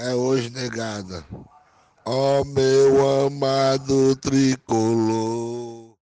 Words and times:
é 0.00 0.14
hoje, 0.14 0.50
negada. 0.50 1.24
Ó 2.04 2.40
oh, 2.40 2.44
meu 2.44 3.26
amado 3.26 4.16
tricolor. 4.16 5.94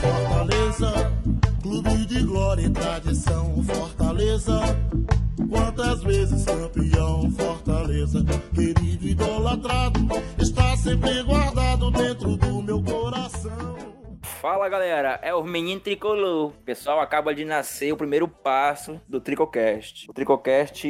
Fortaleza, 0.00 0.92
clube 1.62 2.06
de 2.06 2.22
glória 2.22 2.66
e 2.66 2.70
tradição. 2.70 3.62
Fortaleza 3.62 4.60
Quantas 5.54 6.02
vezes 6.02 6.44
campeão, 6.44 7.30
Fortaleza, 7.30 8.24
querido 8.52 9.06
idolatrado, 9.06 10.00
está 10.36 10.76
sempre 10.76 11.22
guardado 11.22 11.92
dentro 11.92 12.36
do 12.36 12.60
meu 12.60 12.82
coração. 12.82 13.76
Fala 14.20 14.68
galera, 14.68 15.20
é 15.22 15.32
o 15.32 15.44
menino 15.44 15.80
tricolor. 15.80 16.52
Pessoal, 16.64 16.98
acaba 16.98 17.32
de 17.32 17.44
nascer 17.44 17.92
o 17.92 17.96
primeiro 17.96 18.26
passo 18.26 19.00
do 19.08 19.20
Tricocast. 19.20 20.10
O 20.10 20.12
Tricocast 20.12 20.88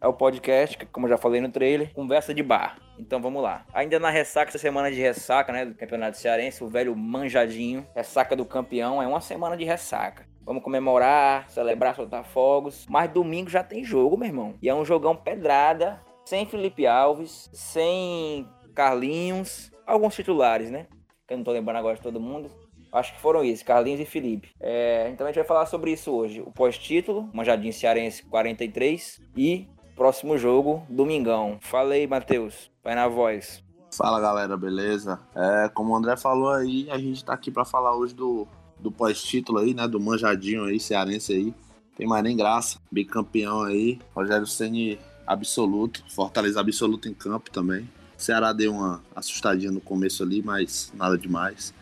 é 0.00 0.06
o 0.06 0.12
podcast, 0.12 0.86
como 0.92 1.06
eu 1.06 1.10
já 1.10 1.18
falei 1.18 1.40
no 1.40 1.50
trailer, 1.50 1.92
conversa 1.92 2.32
de 2.32 2.42
bar. 2.42 2.78
Então 2.96 3.20
vamos 3.20 3.42
lá. 3.42 3.66
Ainda 3.74 3.98
na 3.98 4.10
ressaca, 4.10 4.50
essa 4.50 4.58
semana 4.58 4.92
de 4.92 5.00
ressaca, 5.00 5.52
né, 5.52 5.66
do 5.66 5.74
Campeonato 5.74 6.16
Cearense, 6.16 6.62
o 6.62 6.68
velho 6.68 6.94
manjadinho, 6.94 7.84
ressaca 7.96 8.36
do 8.36 8.44
campeão, 8.44 9.02
é 9.02 9.08
uma 9.08 9.20
semana 9.20 9.56
de 9.56 9.64
ressaca. 9.64 10.27
Vamos 10.48 10.62
comemorar, 10.62 11.50
celebrar, 11.50 11.94
soltar 11.94 12.24
fogos. 12.24 12.86
Mas 12.88 13.12
domingo 13.12 13.50
já 13.50 13.62
tem 13.62 13.84
jogo, 13.84 14.16
meu 14.16 14.28
irmão. 14.28 14.54
E 14.62 14.68
é 14.70 14.74
um 14.74 14.82
jogão 14.82 15.14
pedrada, 15.14 16.00
sem 16.24 16.46
Felipe 16.46 16.86
Alves, 16.86 17.50
sem 17.52 18.48
Carlinhos, 18.74 19.70
alguns 19.86 20.14
titulares, 20.14 20.70
né? 20.70 20.86
Que 21.26 21.34
eu 21.34 21.36
não 21.36 21.44
tô 21.44 21.52
lembrando 21.52 21.76
agora 21.76 21.96
de 21.96 22.00
todo 22.00 22.18
mundo. 22.18 22.50
Acho 22.90 23.12
que 23.12 23.20
foram 23.20 23.44
esses, 23.44 23.62
Carlinhos 23.62 24.00
e 24.00 24.06
Felipe. 24.06 24.48
É, 24.58 25.10
então 25.12 25.26
a 25.26 25.28
gente 25.28 25.36
vai 25.36 25.44
falar 25.44 25.66
sobre 25.66 25.92
isso 25.92 26.10
hoje. 26.10 26.40
O 26.40 26.50
pós-título, 26.50 27.28
Manjadinho 27.34 27.74
Cearense 27.74 28.22
43 28.22 29.20
e 29.36 29.68
próximo 29.94 30.38
jogo, 30.38 30.82
domingão. 30.88 31.58
Falei, 31.60 32.06
Matheus. 32.06 32.70
Vai 32.82 32.94
na 32.94 33.06
voz. 33.06 33.62
Fala 33.94 34.18
galera, 34.18 34.56
beleza? 34.56 35.20
É, 35.36 35.68
como 35.68 35.92
o 35.92 35.96
André 35.96 36.16
falou 36.16 36.48
aí, 36.48 36.88
a 36.90 36.96
gente 36.96 37.22
tá 37.22 37.34
aqui 37.34 37.50
para 37.50 37.66
falar 37.66 37.94
hoje 37.94 38.14
do 38.14 38.48
do 38.80 38.90
pós-título 38.90 39.58
aí, 39.58 39.74
né? 39.74 39.86
Do 39.86 40.00
manjadinho 40.00 40.64
aí, 40.64 40.78
cearense 40.78 41.32
aí. 41.32 41.54
Tem 41.96 42.06
mais 42.06 42.22
nem 42.22 42.36
graça. 42.36 42.78
Bicampeão 42.90 43.62
aí. 43.62 43.98
Rogério 44.14 44.46
Ceni 44.46 44.98
absoluto. 45.26 46.02
Fortaleza 46.08 46.60
absoluto 46.60 47.08
em 47.08 47.14
campo 47.14 47.50
também. 47.50 47.88
Ceará 48.16 48.52
deu 48.52 48.72
uma 48.72 49.02
assustadinha 49.14 49.70
no 49.70 49.80
começo 49.80 50.22
ali, 50.22 50.42
mas 50.42 50.92
nada 50.94 51.16
demais. 51.16 51.72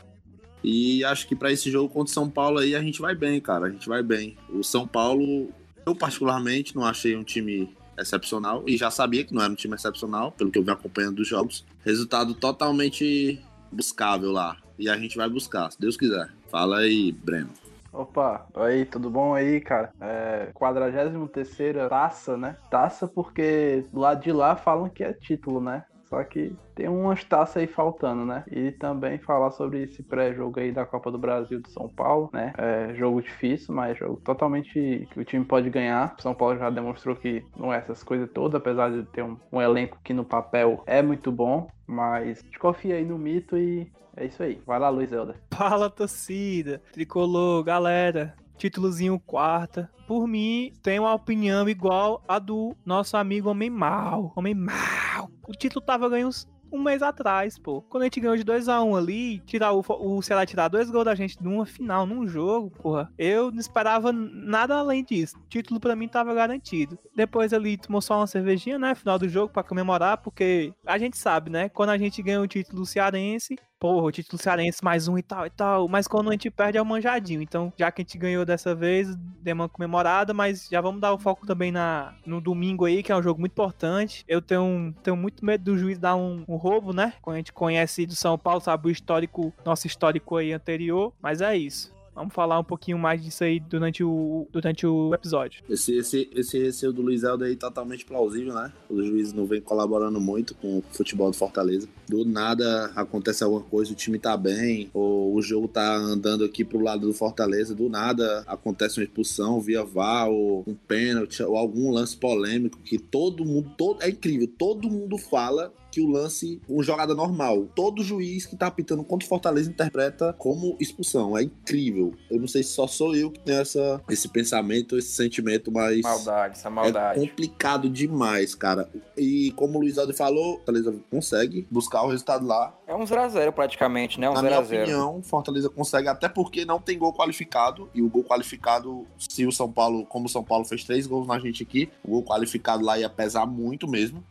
E 0.62 1.04
acho 1.04 1.28
que 1.28 1.36
para 1.36 1.52
esse 1.52 1.70
jogo 1.70 1.88
contra 1.88 2.10
o 2.10 2.14
São 2.14 2.28
Paulo 2.28 2.58
aí 2.58 2.74
a 2.74 2.82
gente 2.82 3.00
vai 3.00 3.14
bem, 3.14 3.40
cara. 3.40 3.66
A 3.66 3.70
gente 3.70 3.88
vai 3.88 4.02
bem. 4.02 4.36
O 4.50 4.62
São 4.62 4.86
Paulo, 4.86 5.48
eu 5.86 5.94
particularmente 5.94 6.74
não 6.74 6.84
achei 6.84 7.16
um 7.16 7.22
time 7.22 7.74
excepcional 7.98 8.62
e 8.66 8.76
já 8.76 8.90
sabia 8.90 9.24
que 9.24 9.32
não 9.32 9.42
era 9.42 9.52
um 9.52 9.56
time 9.56 9.74
excepcional, 9.74 10.32
pelo 10.32 10.50
que 10.50 10.58
eu 10.58 10.64
vim 10.64 10.70
acompanhando 10.70 11.16
dos 11.16 11.28
jogos. 11.28 11.64
Resultado 11.84 12.34
totalmente 12.34 13.40
buscável 13.72 14.32
lá. 14.32 14.58
E 14.78 14.88
a 14.88 14.96
gente 14.98 15.16
vai 15.16 15.28
buscar, 15.28 15.70
se 15.70 15.80
Deus 15.80 15.96
quiser. 15.96 16.30
Fala 16.50 16.78
aí, 16.78 17.12
Breno. 17.12 17.50
Opa, 17.92 18.46
aí, 18.54 18.84
tudo 18.84 19.08
bom 19.08 19.34
aí, 19.34 19.60
cara? 19.60 19.90
É, 20.00 20.50
43 20.52 21.88
taça, 21.88 22.36
né? 22.36 22.56
Taça 22.70 23.08
porque 23.08 23.84
lado 23.92 24.22
de 24.22 24.32
lá 24.32 24.54
falam 24.54 24.88
que 24.90 25.02
é 25.02 25.14
título, 25.14 25.60
né? 25.60 25.84
Só 26.08 26.22
que 26.22 26.54
tem 26.74 26.88
umas 26.88 27.24
taças 27.24 27.56
aí 27.56 27.66
faltando, 27.66 28.24
né? 28.24 28.44
E 28.50 28.70
também 28.70 29.18
falar 29.18 29.50
sobre 29.50 29.82
esse 29.82 30.02
pré-jogo 30.02 30.60
aí 30.60 30.70
da 30.70 30.86
Copa 30.86 31.10
do 31.10 31.18
Brasil 31.18 31.60
de 31.60 31.70
São 31.70 31.88
Paulo, 31.88 32.30
né? 32.32 32.52
É 32.56 32.94
jogo 32.94 33.20
difícil, 33.20 33.74
mas 33.74 33.98
jogo 33.98 34.20
totalmente 34.22 35.08
que 35.10 35.20
o 35.20 35.24
time 35.24 35.44
pode 35.44 35.68
ganhar. 35.68 36.14
São 36.20 36.34
Paulo 36.34 36.58
já 36.58 36.70
demonstrou 36.70 37.16
que 37.16 37.44
não 37.56 37.72
é 37.72 37.78
essas 37.78 38.04
coisas 38.04 38.30
todas, 38.30 38.54
apesar 38.54 38.90
de 38.90 39.04
ter 39.06 39.22
um, 39.22 39.36
um 39.50 39.60
elenco 39.60 39.98
que 40.04 40.12
no 40.12 40.24
papel 40.24 40.82
é 40.86 41.02
muito 41.02 41.32
bom. 41.32 41.66
Mas 41.86 42.42
confia 42.60 42.96
aí 42.96 43.04
no 43.04 43.18
mito 43.18 43.56
e 43.56 43.90
é 44.16 44.26
isso 44.26 44.42
aí. 44.42 44.60
Vai 44.66 44.78
lá, 44.78 44.88
Luiz 44.88 45.12
Helder. 45.12 45.36
Fala, 45.54 45.90
torcida. 45.90 46.82
Tricolor, 46.92 47.62
galera. 47.62 48.34
Títulozinho 48.56 49.20
quarta. 49.20 49.90
Por 50.06 50.26
mim, 50.26 50.72
tem 50.82 50.98
uma 50.98 51.12
opinião 51.12 51.68
igual 51.68 52.22
a 52.26 52.38
do 52.38 52.74
nosso 52.84 53.16
amigo 53.16 53.50
Homem 53.50 53.68
Mal. 53.68 54.32
Homem 54.34 54.54
Mal. 54.54 55.30
O 55.46 55.52
título 55.52 55.84
tava 55.84 56.08
ganhando 56.08 56.34
um 56.72 56.82
mês 56.82 57.02
atrás, 57.02 57.58
pô. 57.58 57.82
Quando 57.82 58.02
a 58.02 58.06
gente 58.06 58.20
ganhou 58.20 58.36
de 58.36 58.44
2x1 58.44 58.84
um 58.84 58.96
ali, 58.96 59.38
tirar 59.40 59.72
o, 59.72 59.84
o 59.88 60.22
Ceará 60.22 60.44
tirar 60.44 60.68
dois 60.68 60.90
gols 60.90 61.04
da 61.04 61.14
gente 61.14 61.42
numa 61.42 61.66
final, 61.66 62.06
num 62.06 62.26
jogo, 62.26 62.70
porra, 62.70 63.10
eu 63.18 63.50
não 63.50 63.58
esperava 63.58 64.12
nada 64.12 64.76
além 64.76 65.04
disso. 65.04 65.36
O 65.38 65.48
título 65.48 65.80
para 65.80 65.96
mim 65.96 66.08
tava 66.08 66.34
garantido. 66.34 66.98
Depois 67.14 67.52
ali 67.52 67.76
tomou 67.76 68.00
só 68.00 68.18
uma 68.18 68.26
cervejinha, 68.26 68.78
né? 68.78 68.94
Final 68.94 69.18
do 69.18 69.28
jogo 69.28 69.52
para 69.52 69.62
comemorar, 69.62 70.18
porque 70.18 70.72
a 70.84 70.98
gente 70.98 71.16
sabe, 71.16 71.50
né? 71.50 71.68
Quando 71.68 71.90
a 71.90 71.98
gente 71.98 72.22
ganha 72.22 72.40
o 72.40 72.48
título 72.48 72.84
cearense, 72.84 73.56
porra, 73.86 74.06
o 74.06 74.10
título 74.10 74.42
cearense 74.42 74.82
mais 74.82 75.06
um 75.06 75.16
e 75.16 75.22
tal 75.22 75.46
e 75.46 75.50
tal. 75.50 75.88
Mas 75.88 76.08
quando 76.08 76.28
a 76.28 76.32
gente 76.32 76.50
perde 76.50 76.76
é 76.76 76.82
o 76.82 76.84
manjadinho. 76.84 77.40
Então, 77.40 77.72
já 77.76 77.92
que 77.92 78.02
a 78.02 78.04
gente 78.04 78.18
ganhou 78.18 78.44
dessa 78.44 78.74
vez, 78.74 79.14
deu 79.40 79.54
uma 79.54 79.68
comemorada, 79.68 80.34
mas 80.34 80.68
já 80.68 80.80
vamos 80.80 81.00
dar 81.00 81.12
o 81.12 81.18
foco 81.18 81.46
também 81.46 81.70
na, 81.70 82.12
no 82.26 82.40
domingo 82.40 82.84
aí, 82.84 83.00
que 83.00 83.12
é 83.12 83.16
um 83.16 83.22
jogo 83.22 83.38
muito 83.38 83.52
importante. 83.52 84.24
Eu 84.26 84.42
tenho, 84.42 84.92
tenho 85.04 85.16
muito 85.16 85.44
medo 85.44 85.62
do 85.62 85.78
juiz 85.78 86.00
dar 86.00 86.16
um, 86.16 86.44
um 86.48 86.56
roubo, 86.56 86.92
né? 86.92 87.12
Quando 87.22 87.34
a 87.34 87.38
gente 87.38 87.52
conhece 87.52 88.06
do 88.06 88.16
São 88.16 88.36
Paulo, 88.36 88.60
sabe 88.60 88.88
o 88.88 88.90
histórico, 88.90 89.54
nosso 89.64 89.86
histórico 89.86 90.36
aí 90.36 90.52
anterior. 90.52 91.12
Mas 91.22 91.40
é 91.40 91.56
isso. 91.56 91.95
Vamos 92.16 92.32
falar 92.32 92.58
um 92.58 92.64
pouquinho 92.64 92.98
mais 92.98 93.22
disso 93.22 93.44
aí 93.44 93.60
durante 93.60 94.02
o, 94.02 94.48
durante 94.50 94.86
o 94.86 95.14
episódio. 95.14 95.62
Esse, 95.68 95.98
esse, 95.98 96.30
esse 96.34 96.58
receio 96.58 96.90
do 96.90 97.02
Luiz 97.02 97.22
Helder 97.22 97.46
aí 97.46 97.52
é 97.52 97.56
totalmente 97.56 98.06
plausível, 98.06 98.54
né? 98.54 98.72
O 98.88 99.02
juiz 99.02 99.34
não 99.34 99.44
vem 99.44 99.60
colaborando 99.60 100.18
muito 100.18 100.54
com 100.54 100.78
o 100.78 100.84
futebol 100.90 101.30
do 101.30 101.36
Fortaleza. 101.36 101.86
Do 102.08 102.24
nada 102.24 102.90
acontece 102.96 103.44
alguma 103.44 103.60
coisa, 103.60 103.92
o 103.92 103.94
time 103.94 104.18
tá 104.18 104.34
bem, 104.34 104.88
ou 104.94 105.34
o 105.34 105.42
jogo 105.42 105.68
tá 105.68 105.94
andando 105.94 106.42
aqui 106.42 106.64
pro 106.64 106.80
lado 106.80 107.06
do 107.06 107.12
Fortaleza, 107.12 107.74
do 107.74 107.90
nada 107.90 108.42
acontece 108.46 108.98
uma 108.98 109.04
expulsão 109.04 109.60
via 109.60 109.84
VAR, 109.84 110.30
ou 110.30 110.64
um 110.66 110.74
pênalti, 110.74 111.42
ou 111.42 111.54
algum 111.54 111.90
lance 111.90 112.16
polêmico 112.16 112.78
que 112.78 112.98
todo 112.98 113.44
mundo, 113.44 113.70
todo, 113.76 114.02
é 114.02 114.08
incrível, 114.08 114.48
todo 114.56 114.88
mundo 114.88 115.18
fala 115.18 115.70
que 115.96 116.00
o 116.02 116.10
lance, 116.10 116.60
uma 116.68 116.82
jogada 116.82 117.14
normal, 117.14 117.68
todo 117.74 118.04
juiz 118.04 118.44
que 118.44 118.54
tá 118.54 118.66
apitando 118.66 119.02
contra 119.02 119.24
o 119.24 119.28
Fortaleza 119.28 119.70
interpreta 119.70 120.34
como 120.34 120.76
expulsão. 120.78 121.38
É 121.38 121.42
incrível. 121.42 122.12
Eu 122.30 122.38
não 122.38 122.46
sei 122.46 122.62
se 122.62 122.74
só 122.74 122.86
sou 122.86 123.16
eu 123.16 123.30
que 123.30 123.40
tenho 123.40 123.62
essa, 123.62 123.98
esse 124.10 124.28
pensamento, 124.28 124.98
esse 124.98 125.12
sentimento, 125.12 125.72
mas. 125.72 126.02
Maldade, 126.02 126.58
essa 126.58 126.68
maldade. 126.68 127.18
É 127.18 127.26
complicado 127.26 127.88
demais, 127.88 128.54
cara. 128.54 128.90
E 129.16 129.52
como 129.52 129.78
o 129.78 129.80
Luiz 129.80 129.96
Aldo 129.96 130.12
falou, 130.12 130.56
Fortaleza 130.56 130.94
consegue 131.10 131.66
buscar 131.70 132.02
o 132.02 132.08
resultado 132.08 132.46
lá. 132.46 132.76
É 132.86 132.94
um 132.94 133.04
0x0 133.04 133.52
praticamente, 133.52 134.20
né? 134.20 134.28
Um 134.28 134.34
Na 134.34 134.42
minha 134.42 134.60
opinião, 134.60 135.22
Fortaleza 135.22 135.70
consegue, 135.70 136.08
até 136.08 136.28
porque 136.28 136.66
não 136.66 136.78
tem 136.78 136.98
gol 136.98 137.14
qualificado. 137.14 137.88
E 137.94 138.02
o 138.02 138.10
gol 138.10 138.22
qualificado, 138.22 139.06
se 139.16 139.46
o 139.46 139.52
São 139.52 139.72
Paulo, 139.72 140.04
como 140.04 140.26
o 140.26 140.28
São 140.28 140.44
Paulo 140.44 140.66
fez 140.66 140.84
três 140.84 141.06
gols 141.06 141.26
na 141.26 141.38
gente 141.38 141.62
aqui, 141.62 141.88
o 142.04 142.10
gol 142.10 142.22
qualificado 142.22 142.84
lá 142.84 142.98
ia 142.98 143.08
pesar 143.08 143.46
muito 143.46 143.88
mesmo. 143.88 144.22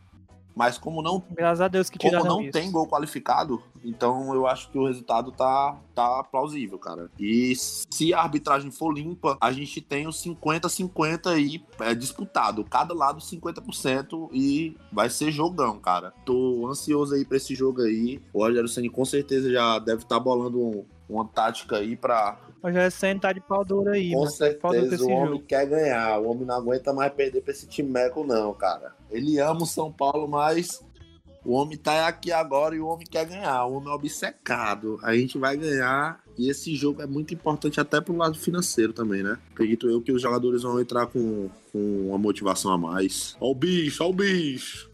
Mas 0.56 0.78
como 0.78 1.02
não, 1.02 1.22
Graças 1.30 1.60
a 1.60 1.68
Deus 1.68 1.90
que 1.90 1.98
como 1.98 2.24
não 2.24 2.40
isso. 2.40 2.52
tem 2.52 2.70
gol 2.70 2.88
qualificado, 2.88 3.62
então 3.84 4.34
eu 4.34 4.46
acho 4.46 4.70
que 4.70 4.78
o 4.78 4.86
resultado 4.86 5.30
tá, 5.30 5.76
tá 5.94 6.24
plausível, 6.24 6.78
cara. 6.78 7.10
E 7.20 7.54
se 7.54 8.14
a 8.14 8.20
arbitragem 8.20 8.70
for 8.70 8.90
limpa, 8.90 9.36
a 9.38 9.52
gente 9.52 9.82
tem 9.82 10.06
os 10.06 10.16
50-50 10.24 11.26
aí 11.26 11.62
é, 11.80 11.94
disputado. 11.94 12.64
Cada 12.64 12.94
lado 12.94 13.20
50% 13.20 14.30
e 14.32 14.74
vai 14.90 15.10
ser 15.10 15.30
jogão, 15.30 15.78
cara. 15.78 16.14
Tô 16.24 16.66
ansioso 16.66 17.14
aí 17.14 17.26
pra 17.26 17.36
esse 17.36 17.54
jogo 17.54 17.82
aí. 17.82 18.22
O 18.32 18.42
Rogério 18.42 18.66
Senni 18.66 18.88
com 18.88 19.04
certeza 19.04 19.52
já 19.52 19.78
deve 19.78 20.04
estar 20.04 20.16
tá 20.16 20.20
bolando 20.20 20.58
um, 20.58 20.86
uma 21.06 21.26
tática 21.26 21.76
aí 21.76 21.96
pra 21.96 22.38
o 22.62 22.66
Rogério 22.66 22.90
Senna 22.90 23.20
tá 23.20 23.32
de 23.32 23.40
pau 23.40 23.64
duro 23.64 23.90
aí. 23.90 24.12
Com 24.12 24.26
certeza 24.26 25.04
o 25.04 25.10
homem 25.10 25.34
jogo. 25.34 25.44
quer 25.46 25.66
ganhar. 25.66 26.18
O 26.18 26.30
homem 26.30 26.44
não 26.44 26.56
aguenta 26.56 26.92
mais 26.92 27.12
perder 27.12 27.40
pra 27.42 27.52
esse 27.52 27.66
time 27.68 27.88
meco, 27.88 28.24
não, 28.24 28.52
cara. 28.54 28.95
Ele 29.10 29.38
ama 29.38 29.62
o 29.62 29.66
São 29.66 29.92
Paulo, 29.92 30.28
mas 30.28 30.84
o 31.46 31.52
homem 31.52 31.78
tá 31.78 32.08
aqui 32.08 32.32
agora 32.32 32.74
e 32.74 32.80
o 32.80 32.88
homem 32.88 33.06
quer 33.06 33.24
ganhar. 33.24 33.64
O 33.66 33.74
homem 33.74 33.88
é 33.88 33.94
obcecado. 33.94 34.98
A 35.02 35.14
gente 35.14 35.38
vai 35.38 35.56
ganhar. 35.56 36.20
E 36.36 36.50
esse 36.50 36.74
jogo 36.74 37.00
é 37.00 37.06
muito 37.06 37.32
importante 37.32 37.80
até 37.80 38.00
pro 38.00 38.16
lado 38.16 38.36
financeiro 38.36 38.92
também, 38.92 39.22
né? 39.22 39.38
Acredito 39.52 39.88
eu 39.88 40.02
que 40.02 40.10
os 40.10 40.20
jogadores 40.20 40.64
vão 40.64 40.80
entrar 40.80 41.06
com, 41.06 41.48
com 41.72 42.08
uma 42.08 42.18
motivação 42.18 42.72
a 42.72 42.76
mais. 42.76 43.36
Ó 43.40 43.52
o 43.52 43.54
bicho, 43.54 44.02
ó 44.02 44.08
o 44.08 44.12
bicho. 44.12 44.90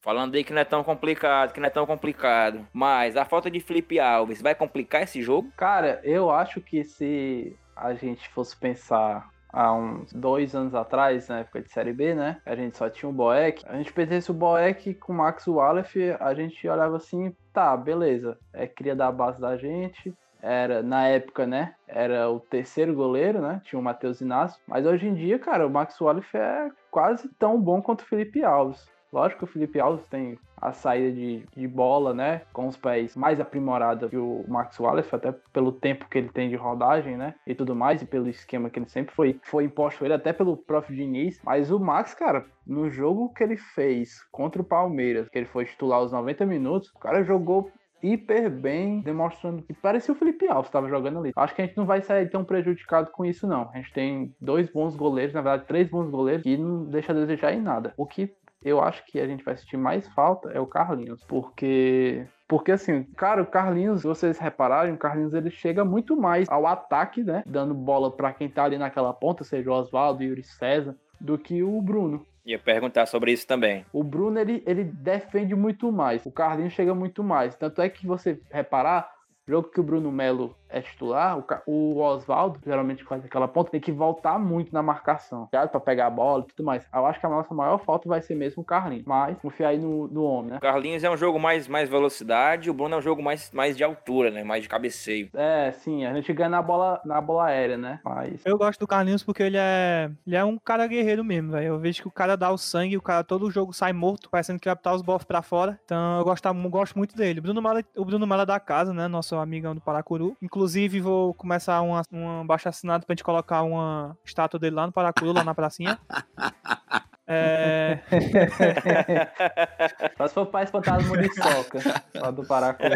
Falando 0.00 0.34
aí 0.34 0.44
que 0.44 0.52
não 0.52 0.60
é 0.60 0.64
tão 0.64 0.84
complicado, 0.84 1.52
que 1.52 1.60
não 1.60 1.66
é 1.66 1.70
tão 1.70 1.86
complicado. 1.86 2.66
Mas 2.72 3.16
a 3.16 3.24
falta 3.24 3.50
de 3.50 3.58
Felipe 3.58 3.98
Alves 3.98 4.40
vai 4.40 4.54
complicar 4.54 5.02
esse 5.02 5.20
jogo? 5.22 5.52
Cara, 5.56 6.00
eu 6.04 6.30
acho 6.30 6.60
que 6.60 6.84
se 6.84 7.56
a 7.82 7.94
gente 7.94 8.28
fosse 8.28 8.56
pensar 8.56 9.28
há 9.52 9.72
uns 9.72 10.12
dois 10.12 10.54
anos 10.54 10.74
atrás, 10.74 11.28
na 11.28 11.40
época 11.40 11.60
de 11.60 11.70
Série 11.70 11.92
B, 11.92 12.14
né? 12.14 12.40
A 12.46 12.54
gente 12.54 12.76
só 12.76 12.88
tinha 12.88 13.08
o 13.08 13.12
Boeck. 13.12 13.62
A 13.66 13.76
gente 13.76 13.92
pensasse 13.92 14.30
o 14.30 14.34
Boeck 14.34 14.94
com 14.94 15.12
o 15.12 15.16
Max 15.16 15.46
Wallace, 15.46 16.16
a 16.18 16.32
gente 16.32 16.66
olhava 16.66 16.96
assim, 16.96 17.34
tá, 17.52 17.76
beleza, 17.76 18.38
é 18.52 18.66
cria 18.66 18.96
da 18.96 19.10
base 19.12 19.40
da 19.40 19.56
gente. 19.56 20.14
Era, 20.40 20.82
na 20.82 21.06
época, 21.06 21.46
né? 21.46 21.74
Era 21.86 22.28
o 22.28 22.40
terceiro 22.40 22.92
goleiro, 22.94 23.40
né? 23.40 23.60
Tinha 23.64 23.78
o 23.78 23.82
Matheus 23.82 24.20
Inácio. 24.20 24.60
Mas 24.66 24.84
hoje 24.84 25.06
em 25.06 25.14
dia, 25.14 25.38
cara, 25.38 25.64
o 25.64 25.70
Max 25.70 26.00
Wallace 26.00 26.36
é 26.36 26.68
quase 26.90 27.28
tão 27.38 27.60
bom 27.60 27.80
quanto 27.80 28.00
o 28.00 28.06
Felipe 28.06 28.42
Alves. 28.42 28.84
Lógico 29.12 29.40
que 29.40 29.44
o 29.44 29.52
Felipe 29.52 29.78
Alves 29.78 30.04
tem 30.06 30.36
a 30.62 30.72
saída 30.72 31.12
de, 31.12 31.44
de 31.56 31.66
bola, 31.66 32.14
né? 32.14 32.42
Com 32.52 32.68
os 32.68 32.76
pés 32.76 33.16
mais 33.16 33.40
aprimorada 33.40 34.08
que 34.08 34.16
o 34.16 34.44
Max 34.46 34.78
Wallace, 34.78 35.14
até 35.14 35.34
pelo 35.52 35.72
tempo 35.72 36.08
que 36.08 36.16
ele 36.16 36.28
tem 36.28 36.48
de 36.48 36.54
rodagem, 36.54 37.16
né? 37.16 37.34
E 37.44 37.54
tudo 37.54 37.74
mais, 37.74 38.00
e 38.00 38.06
pelo 38.06 38.28
esquema 38.28 38.70
que 38.70 38.78
ele 38.78 38.88
sempre 38.88 39.12
foi, 39.14 39.40
foi 39.42 39.64
imposto 39.64 40.04
ele, 40.04 40.14
até 40.14 40.32
pelo 40.32 40.56
próprio 40.56 40.94
Diniz. 40.94 41.40
Mas 41.44 41.70
o 41.72 41.80
Max, 41.80 42.14
cara, 42.14 42.46
no 42.64 42.88
jogo 42.88 43.32
que 43.34 43.42
ele 43.42 43.56
fez 43.56 44.22
contra 44.30 44.62
o 44.62 44.64
Palmeiras, 44.64 45.28
que 45.28 45.38
ele 45.38 45.46
foi 45.46 45.64
titular 45.64 45.98
aos 45.98 46.12
90 46.12 46.46
minutos, 46.46 46.90
o 46.90 46.98
cara 46.98 47.24
jogou 47.24 47.70
hiper 48.02 48.50
bem, 48.50 49.00
demonstrando 49.00 49.62
que 49.62 49.72
parecia 49.72 50.12
o 50.12 50.16
Felipe 50.16 50.48
Alves 50.48 50.68
estava 50.68 50.88
jogando 50.88 51.20
ali. 51.20 51.32
Acho 51.36 51.54
que 51.54 51.62
a 51.62 51.66
gente 51.66 51.76
não 51.76 51.86
vai 51.86 52.02
sair 52.02 52.28
tão 52.28 52.44
prejudicado 52.44 53.10
com 53.12 53.24
isso, 53.24 53.46
não. 53.46 53.70
A 53.72 53.76
gente 53.76 53.92
tem 53.92 54.34
dois 54.40 54.68
bons 54.68 54.96
goleiros, 54.96 55.32
na 55.32 55.40
verdade, 55.40 55.68
três 55.68 55.88
bons 55.88 56.10
goleiros, 56.10 56.44
e 56.44 56.56
não 56.56 56.84
deixa 56.84 57.12
a 57.12 57.14
desejar 57.14 57.52
em 57.52 57.60
nada. 57.60 57.94
O 57.96 58.04
que 58.04 58.34
eu 58.64 58.80
acho 58.80 59.04
que 59.06 59.20
a 59.20 59.26
gente 59.26 59.44
vai 59.44 59.56
sentir 59.56 59.76
mais 59.76 60.06
falta 60.08 60.50
é 60.50 60.60
o 60.60 60.66
Carlinhos, 60.66 61.22
porque 61.24 62.26
porque 62.48 62.72
assim, 62.72 63.04
cara, 63.16 63.42
o 63.42 63.46
Carlinhos, 63.46 64.02
se 64.02 64.06
vocês 64.06 64.38
repararem, 64.38 64.92
o 64.92 64.98
Carlinhos 64.98 65.32
ele 65.32 65.50
chega 65.50 65.84
muito 65.86 66.14
mais 66.14 66.46
ao 66.50 66.66
ataque, 66.66 67.24
né, 67.24 67.42
dando 67.46 67.72
bola 67.72 68.10
para 68.14 68.32
quem 68.32 68.48
tá 68.48 68.64
ali 68.64 68.76
naquela 68.76 69.12
ponta, 69.12 69.42
seja 69.42 69.70
o 69.70 69.74
Oswaldo, 69.74 70.22
Yuri 70.22 70.42
César, 70.42 70.94
do 71.18 71.38
que 71.38 71.62
o 71.62 71.80
Bruno. 71.80 72.26
Ia 72.44 72.58
perguntar 72.58 73.06
sobre 73.06 73.32
isso 73.32 73.46
também. 73.46 73.86
O 73.92 74.04
Bruno 74.04 74.38
ele, 74.38 74.62
ele 74.66 74.84
defende 74.84 75.54
muito 75.54 75.90
mais, 75.90 76.26
o 76.26 76.30
Carlinhos 76.30 76.74
chega 76.74 76.94
muito 76.94 77.24
mais. 77.24 77.54
Tanto 77.54 77.80
é 77.80 77.88
que 77.88 78.06
você 78.06 78.38
reparar, 78.50 79.10
jogo 79.48 79.70
que 79.70 79.80
o 79.80 79.84
Bruno 79.84 80.12
Melo 80.12 80.54
é 80.72 80.80
titular, 80.80 81.38
o, 81.38 81.44
o 81.66 81.98
Oswaldo, 81.98 82.58
geralmente 82.64 83.04
faz 83.04 83.24
aquela 83.24 83.46
ponta, 83.46 83.70
tem 83.70 83.80
que 83.80 83.92
voltar 83.92 84.38
muito 84.38 84.72
na 84.72 84.82
marcação, 84.82 85.48
certo? 85.50 85.70
Pra 85.70 85.80
pegar 85.80 86.06
a 86.06 86.10
bola 86.10 86.44
e 86.44 86.52
tudo 86.52 86.64
mais. 86.64 86.86
Eu 86.92 87.06
acho 87.06 87.20
que 87.20 87.26
a 87.26 87.28
nossa 87.28 87.54
maior 87.54 87.78
falta 87.78 88.08
vai 88.08 88.22
ser 88.22 88.34
mesmo 88.34 88.62
o 88.62 88.64
Carlinhos, 88.64 89.04
mas 89.06 89.38
confiar 89.38 89.68
aí 89.68 89.78
no, 89.78 90.08
no 90.08 90.24
homem, 90.24 90.52
né? 90.52 90.56
O 90.56 90.60
Carlinhos 90.60 91.04
é 91.04 91.10
um 91.10 91.16
jogo 91.16 91.38
mais, 91.38 91.68
mais 91.68 91.88
velocidade, 91.88 92.70
o 92.70 92.74
Bruno 92.74 92.94
é 92.94 92.98
um 92.98 93.02
jogo 93.02 93.22
mais, 93.22 93.50
mais 93.52 93.76
de 93.76 93.84
altura, 93.84 94.30
né? 94.30 94.42
Mais 94.42 94.62
de 94.62 94.68
cabeceio. 94.68 95.28
É, 95.34 95.72
sim, 95.72 96.04
a 96.04 96.14
gente 96.14 96.32
ganha 96.32 96.48
na 96.48 96.62
bola, 96.62 97.00
na 97.04 97.20
bola 97.20 97.46
aérea, 97.46 97.76
né? 97.76 98.00
Mas... 98.04 98.44
Eu 98.44 98.56
gosto 98.56 98.80
do 98.80 98.86
Carlinhos 98.86 99.22
porque 99.22 99.42
ele 99.42 99.56
é, 99.58 100.10
ele 100.26 100.36
é 100.36 100.44
um 100.44 100.58
cara 100.58 100.86
guerreiro 100.86 101.22
mesmo, 101.22 101.52
velho. 101.52 101.66
Eu 101.66 101.78
vejo 101.78 102.02
que 102.02 102.08
o 102.08 102.12
cara 102.12 102.36
dá 102.36 102.50
o 102.50 102.58
sangue, 102.58 102.96
o 102.96 103.02
cara 103.02 103.22
todo 103.22 103.50
jogo 103.50 103.72
sai 103.72 103.92
morto, 103.92 104.30
parecendo 104.30 104.58
que 104.58 104.68
vai 104.68 104.74
botar 104.74 104.94
os 104.94 105.02
bofs 105.02 105.26
pra 105.26 105.42
fora. 105.42 105.78
Então 105.84 106.18
eu 106.18 106.24
gosto, 106.24 106.46
eu 106.46 106.70
gosto 106.70 106.96
muito 106.96 107.16
dele. 107.16 107.40
O 107.40 107.42
Bruno 107.42 107.62
Mala, 107.62 107.84
o 107.96 108.04
Bruno 108.04 108.26
Mala 108.26 108.46
da 108.46 108.58
casa, 108.58 108.92
né? 108.92 109.08
Nosso 109.08 109.36
amigão 109.36 109.74
do 109.74 109.80
Paracuru. 109.80 110.36
Inclusive, 110.40 110.61
vou 111.00 111.32
começar 111.34 111.80
uma, 111.82 112.02
uma 112.10 112.44
baixa 112.44 112.68
assinada 112.68 113.04
pra 113.06 113.14
gente 113.14 113.24
colocar 113.24 113.62
uma 113.62 114.16
estátua 114.24 114.58
dele 114.58 114.76
lá 114.76 114.86
no 114.86 114.92
Paracuru, 114.92 115.32
lá 115.32 115.44
na 115.44 115.54
pracinha. 115.54 115.98
É... 117.24 118.00
Só 120.18 120.28
se 120.28 120.34
for 120.34 120.46
pra 120.46 120.62
espantar 120.64 120.98
as 120.98 121.06
muriçoca 121.06 121.78
lá 122.14 122.30
do 122.30 122.44
Paracuru. 122.44 122.94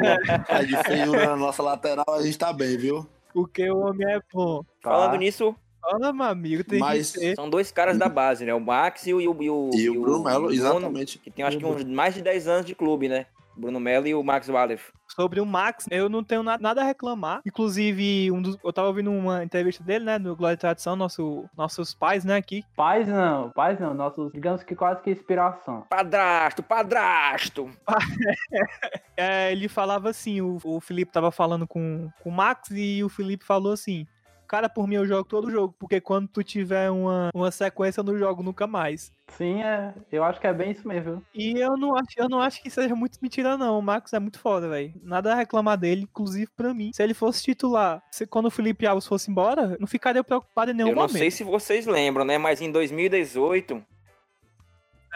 É 0.49 0.65
de 0.65 0.77
feiura 0.83 1.27
na 1.27 1.37
nossa 1.37 1.63
lateral, 1.63 2.05
a 2.09 2.23
gente 2.23 2.37
tá 2.37 2.53
bem, 2.53 2.77
viu? 2.77 3.07
Porque 3.33 3.71
o 3.71 3.79
homem 3.79 4.07
é 4.07 4.21
bom. 4.33 4.63
Tá. 4.83 4.91
Falando 4.91 5.19
nisso, 5.19 5.55
Fala, 5.81 6.13
meu 6.13 6.27
amigo, 6.27 6.65
tem 6.65 6.81
Mas- 6.81 7.13
que 7.13 7.21
ser. 7.21 7.35
são 7.37 7.49
dois 7.49 7.71
caras 7.71 7.97
da 7.97 8.09
base, 8.09 8.45
né? 8.45 8.53
O 8.53 8.61
Max 8.61 9.07
e 9.07 9.15
o, 9.15 9.21
e 9.21 9.29
o, 9.29 9.43
e 9.43 9.51
o, 9.51 9.71
E 9.73 9.91
o 9.91 10.01
Bruno 10.03 10.25
Melo, 10.25 10.53
exatamente. 10.53 11.19
que 11.19 11.31
tem 11.31 11.45
acho 11.45 11.59
que 11.59 11.65
uns 11.65 11.85
mais 11.85 12.15
de 12.15 12.23
10 12.23 12.49
anos 12.49 12.67
de 12.67 12.75
clube, 12.75 13.09
né? 13.09 13.27
Bruno 13.57 13.79
Melo 13.79 14.07
e 14.09 14.15
o 14.15 14.23
Max 14.23 14.49
Wallace. 14.49 14.83
Sobre 15.17 15.41
o 15.41 15.47
Max, 15.47 15.87
eu 15.91 16.11
não 16.11 16.23
tenho 16.23 16.43
na- 16.43 16.59
nada 16.59 16.83
a 16.83 16.85
reclamar. 16.85 17.41
Inclusive, 17.47 18.31
um 18.31 18.43
dos, 18.43 18.59
eu 18.63 18.71
tava 18.71 18.89
ouvindo 18.89 19.11
uma 19.11 19.43
entrevista 19.43 19.83
dele, 19.83 20.05
né? 20.05 20.19
No 20.19 20.37
Glória 20.37 20.55
e 20.55 20.59
Tradição, 20.59 20.95
nosso, 20.95 21.49
nossos 21.57 21.95
pais, 21.95 22.23
né? 22.23 22.37
Aqui. 22.37 22.63
Pais 22.77 23.09
não, 23.09 23.51
pais 23.51 23.81
não, 23.81 23.95
nossos, 23.95 24.31
digamos 24.31 24.63
que 24.63 24.77
quase 24.77 25.01
que 25.01 25.11
inspiração. 25.11 25.87
Padrasto, 25.89 26.63
padrasto! 26.63 27.71
É, 29.19 29.51
ele 29.51 29.67
falava 29.67 30.11
assim: 30.11 30.43
o, 30.43 30.59
o 30.63 30.79
Felipe 30.79 31.11
tava 31.11 31.31
falando 31.33 31.67
com, 31.67 32.11
com 32.23 32.29
o 32.29 32.33
Max 32.33 32.69
e 32.71 33.03
o 33.03 33.09
Felipe 33.09 33.47
falou 33.47 33.73
assim. 33.73 34.07
Cara, 34.47 34.69
por 34.69 34.87
mim 34.87 34.97
eu 34.97 35.07
jogo 35.07 35.25
todo 35.25 35.51
jogo, 35.51 35.75
porque 35.79 36.01
quando 36.01 36.29
tu 36.29 36.43
tiver 36.43 36.91
uma, 36.91 37.31
uma 37.35 37.51
sequência 37.51 38.01
eu 38.01 38.05
não 38.05 38.17
jogo 38.17 38.43
nunca 38.43 38.67
mais. 38.67 39.11
Sim, 39.37 39.63
é, 39.63 39.93
eu 40.13 40.23
acho 40.23 40.41
que 40.41 40.47
é 40.47 40.53
bem 40.53 40.71
isso 40.71 40.87
mesmo? 40.87 41.21
E 41.35 41.59
eu 41.59 41.77
não 41.77 41.97
acho, 41.97 42.09
eu 42.17 42.29
não 42.29 42.41
acho 42.41 42.63
que 42.63 42.71
seja 42.71 42.95
muito 42.95 43.19
mentira, 43.21 43.57
não. 43.59 43.79
O 43.79 43.83
Max 43.83 44.13
é 44.13 44.19
muito 44.21 44.39
foda, 44.39 44.69
velho. 44.69 44.95
Nada 45.03 45.33
a 45.33 45.35
reclamar 45.35 45.77
dele, 45.77 46.03
inclusive 46.03 46.49
pra 46.57 46.73
mim. 46.73 46.93
Se 46.95 47.03
ele 47.03 47.13
fosse 47.13 47.43
titular, 47.43 48.03
se, 48.11 48.25
quando 48.27 48.47
o 48.47 48.51
Felipe 48.51 48.87
Alves 48.87 49.07
fosse 49.07 49.31
embora, 49.31 49.77
não 49.81 49.87
ficaria 49.87 50.23
preocupado 50.23 50.71
em 50.71 50.75
nenhum 50.75 50.91
Eu 50.91 50.95
não 50.95 51.03
momento. 51.03 51.19
sei 51.19 51.31
se 51.31 51.43
vocês 51.43 51.87
lembram, 51.87 52.25
né? 52.25 52.39
Mas 52.39 52.61
em 52.61 52.71
2018, 52.71 53.83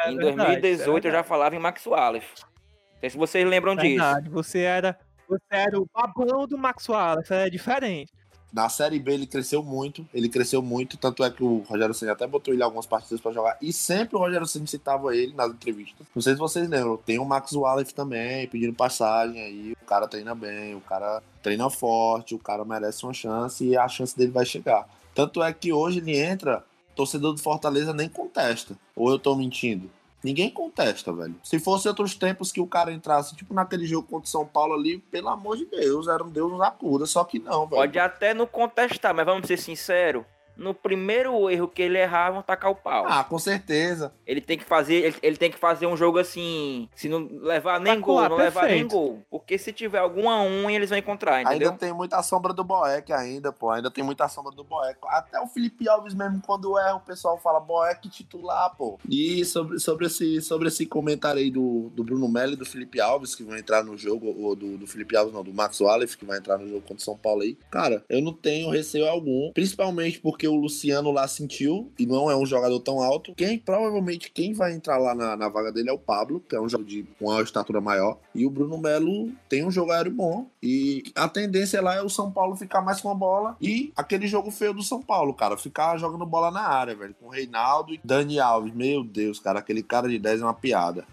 É 0.05 0.11
em 0.11 0.17
verdade, 0.17 0.61
2018 0.61 1.05
é 1.05 1.09
eu 1.09 1.13
já 1.13 1.23
falava 1.23 1.55
em 1.55 1.59
Max 1.61 1.87
Wallace. 1.87 2.27
Não 2.37 3.01
sei 3.01 3.11
se 3.11 3.17
vocês 3.17 3.47
lembram 3.49 3.77
disso. 3.77 3.97
Verdade, 4.03 4.29
você 4.29 4.59
era, 4.61 4.99
você 5.29 5.45
era 5.51 5.79
o 5.81 5.87
babão 5.95 6.47
do 6.49 6.59
Max 6.59 6.89
Wallace, 6.89 7.33
é 7.33 7.49
diferente. 7.49 8.13
Na 8.53 8.69
Série 8.69 8.99
B 8.99 9.15
ele 9.15 9.27
cresceu 9.27 9.63
muito, 9.63 10.07
ele 10.13 10.29
cresceu 10.29 10.61
muito, 10.61 10.97
tanto 10.97 11.23
é 11.23 11.31
que 11.31 11.43
o 11.43 11.59
Rogério 11.69 11.95
Ceni 11.95 12.11
até 12.11 12.27
botou 12.27 12.53
ele 12.53 12.63
algumas 12.63 12.87
partidas 12.87 13.21
pra 13.21 13.33
jogar, 13.33 13.57
e 13.63 13.73
sempre 13.73 14.17
o 14.17 14.19
Rogério 14.19 14.47
Ceni 14.47 14.67
citava 14.67 15.15
ele 15.15 15.33
nas 15.35 15.53
entrevistas. 15.53 16.07
Não 16.15 16.21
sei 16.21 16.33
se 16.35 16.39
vocês 16.39 16.69
lembram, 16.69 16.97
tem 16.97 17.19
o 17.19 17.25
Max 17.25 17.53
Wallace 17.53 17.95
também, 17.95 18.49
pedindo 18.49 18.75
passagem 18.75 19.41
aí, 19.41 19.73
o 19.73 19.87
cara 19.87 20.09
treina 20.09 20.35
bem, 20.35 20.75
o 20.75 20.81
cara 20.81 21.23
treina 21.43 21.71
forte, 21.71 22.35
o 22.35 22.39
cara 22.39 22.65
merece 22.65 23.05
uma 23.05 23.15
chance 23.15 23.65
e 23.65 23.77
a 23.77 23.87
chance 23.89 24.17
dele 24.17 24.33
vai 24.33 24.45
chegar. 24.45 24.89
Tanto 25.15 25.43
é 25.43 25.53
que 25.53 25.73
hoje 25.73 25.99
ele 25.99 26.17
entra, 26.17 26.65
torcedor 26.95 27.33
do 27.33 27.41
Fortaleza 27.41 27.93
nem 27.93 28.09
contesta. 28.09 28.77
Ou 28.97 29.11
eu 29.11 29.19
tô 29.19 29.35
mentindo? 29.37 29.91
Ninguém 30.23 30.51
contesta, 30.51 31.13
velho. 31.13 31.35
Se 31.43 31.59
fosse 31.59 31.89
outros 31.89 32.15
tempos 32.15 32.53
que 32.53 32.61
o 32.61 32.67
cara 32.67 32.93
entrasse, 32.93 33.35
tipo 33.35 33.55
naquele 33.55 33.87
jogo 33.87 34.07
contra 34.07 34.27
o 34.27 34.31
São 34.31 34.47
Paulo 34.47 34.75
ali, 34.75 34.99
pelo 34.99 35.29
amor 35.29 35.57
de 35.57 35.65
Deus, 35.65 36.09
era 36.09 36.23
um 36.23 36.29
Deus 36.29 36.53
nos 36.53 36.61
acuda, 36.61 37.07
só 37.07 37.25
que 37.25 37.39
não, 37.39 37.67
velho. 37.67 37.81
Pode 37.81 37.99
até 37.99 38.35
não 38.35 38.47
contestar, 38.47 39.15
mas 39.15 39.25
vamos 39.25 39.47
ser 39.47 39.57
sinceros. 39.57 40.25
No 40.61 40.75
primeiro 40.75 41.49
erro 41.49 41.67
que 41.67 41.81
ele 41.81 41.99
errar, 41.99 42.31
vão 42.33 42.43
tacar 42.43 42.71
o 42.71 42.75
pau. 42.75 43.07
Ah, 43.09 43.25
com 43.25 43.39
certeza. 43.39 44.13
Ele 44.27 44.41
tem 44.43 44.59
que 44.59 44.65
fazer, 44.65 44.95
ele, 44.97 45.17
ele 45.23 45.37
tem 45.39 45.51
que 45.51 45.57
fazer 45.59 45.87
um 45.87 45.97
jogo 45.97 46.19
assim, 46.19 46.87
se 46.95 47.09
não 47.09 47.27
levar 47.41 47.81
nem 47.81 47.95
Tá 47.95 48.01
gol, 48.01 48.17
lá, 48.17 48.29
não 48.29 48.37
levar 48.37 48.67
nem 48.67 48.83
perfeito. 48.83 48.93
gol. 48.93 49.23
Porque 49.31 49.57
se 49.57 49.73
tiver 49.73 49.99
alguma 49.99 50.43
unha, 50.43 50.77
eles 50.77 50.91
vão 50.91 50.99
encontrar, 50.99 51.41
entendeu? 51.41 51.71
Ainda 51.71 51.79
tem 51.81 51.93
muita 51.95 52.23
sombra 52.23 52.53
do 52.53 52.63
Boeck 52.63 53.11
ainda, 53.11 53.51
pô. 53.51 53.71
Ainda 53.71 53.91
tem 53.91 54.05
muita 54.05 54.29
sombra 54.29 54.53
do 54.53 54.63
Boeck. 54.63 54.99
Até 55.05 55.41
o 55.41 55.47
Felipe 55.47 55.89
Alves 55.89 56.13
mesmo, 56.15 56.43
quando 56.47 56.79
erra, 56.79 56.97
o 56.97 57.01
pessoal 57.01 57.39
fala 57.39 57.59
Boeck 57.59 58.11
titular, 58.11 58.77
pô. 58.77 58.99
E 59.09 59.43
sobre, 59.47 59.79
sobre, 59.79 60.07
esse, 60.07 60.43
sobre 60.43 60.69
esse 60.69 60.85
comentário 60.85 61.41
aí 61.41 61.51
do, 61.51 61.91
do 61.95 62.05
Bruno 62.05 62.29
Melo 62.29 62.53
e 62.53 62.57
do 62.57 62.67
Felipe 62.67 63.01
Alves, 63.01 63.35
que 63.35 63.43
vão 63.43 63.57
entrar 63.57 63.83
no 63.83 63.97
jogo, 63.97 64.27
ou 64.39 64.55
do, 64.55 64.77
do 64.77 64.87
Felipe 64.87 65.17
Alves, 65.17 65.33
não, 65.33 65.43
do 65.43 65.55
Max 65.55 65.81
Wallace, 65.81 66.19
que 66.19 66.25
vai 66.27 66.37
entrar 66.37 66.59
no 66.59 66.69
jogo 66.69 66.83
contra 66.83 66.97
o 66.97 67.01
São 67.01 67.17
Paulo 67.17 67.41
aí. 67.43 67.57
Cara, 67.71 68.05
eu 68.11 68.21
não 68.21 68.33
tenho 68.35 68.69
receio 68.71 69.09
algum, 69.09 69.51
principalmente 69.55 70.21
porque 70.21 70.50
o 70.51 70.61
Luciano 70.61 71.11
lá 71.11 71.27
sentiu, 71.27 71.93
e 71.99 72.07
não 72.07 72.31
é 72.31 72.37
um 72.37 72.45
jogador 72.45 72.81
tão 72.81 73.01
alto. 73.01 73.35
Quem, 73.35 73.59
provavelmente, 73.59 74.31
quem 74.31 74.53
vai 74.53 74.73
entrar 74.73 74.99
lá 74.99 75.15
na, 75.15 75.37
na 75.37 75.49
vaga 75.49 75.73
dele 75.73 75.91
é 75.91 75.93
o 75.93 75.99
Pablo, 75.99 76.41
que 76.41 76.55
é 76.55 76.61
um 76.61 76.69
jogador 76.69 76.89
de 76.89 77.07
uma 77.21 77.41
estatura 77.43 77.81
maior. 77.81 78.19
E 78.35 78.45
o 78.45 78.51
Bruno 78.51 78.79
Melo 78.79 79.31
tem 79.49 79.65
um 79.65 79.71
jogo 79.71 79.93
aéreo 79.93 80.13
bom. 80.13 80.47
E 80.63 81.05
a 81.15 81.29
tendência 81.29 81.81
lá 81.81 81.95
é 81.95 82.03
o 82.03 82.09
São 82.09 82.31
Paulo 82.31 82.57
ficar 82.57 82.81
mais 82.83 83.01
com 83.01 83.11
a 83.11 83.15
bola. 83.15 83.57
E 83.61 83.93
aquele 83.97 84.27
jogo 84.27 84.51
feio 84.51 84.75
do 84.75 84.83
São 84.83 85.01
Paulo, 85.03 85.35
cara. 85.35 85.57
Ficar 85.57 85.97
jogando 85.99 86.27
bola 86.27 86.51
na 86.51 86.63
área, 86.63 86.95
velho. 86.95 87.15
Com 87.15 87.27
o 87.27 87.31
Reinaldo 87.31 87.95
e 87.95 88.01
Dani 88.03 88.39
Alves. 88.39 88.75
Meu 88.75 89.05
Deus, 89.05 89.39
cara. 89.39 89.59
Aquele 89.59 89.83
cara 89.83 90.09
de 90.09 90.19
10 90.19 90.41
é 90.41 90.45
uma 90.45 90.55
piada. 90.55 91.07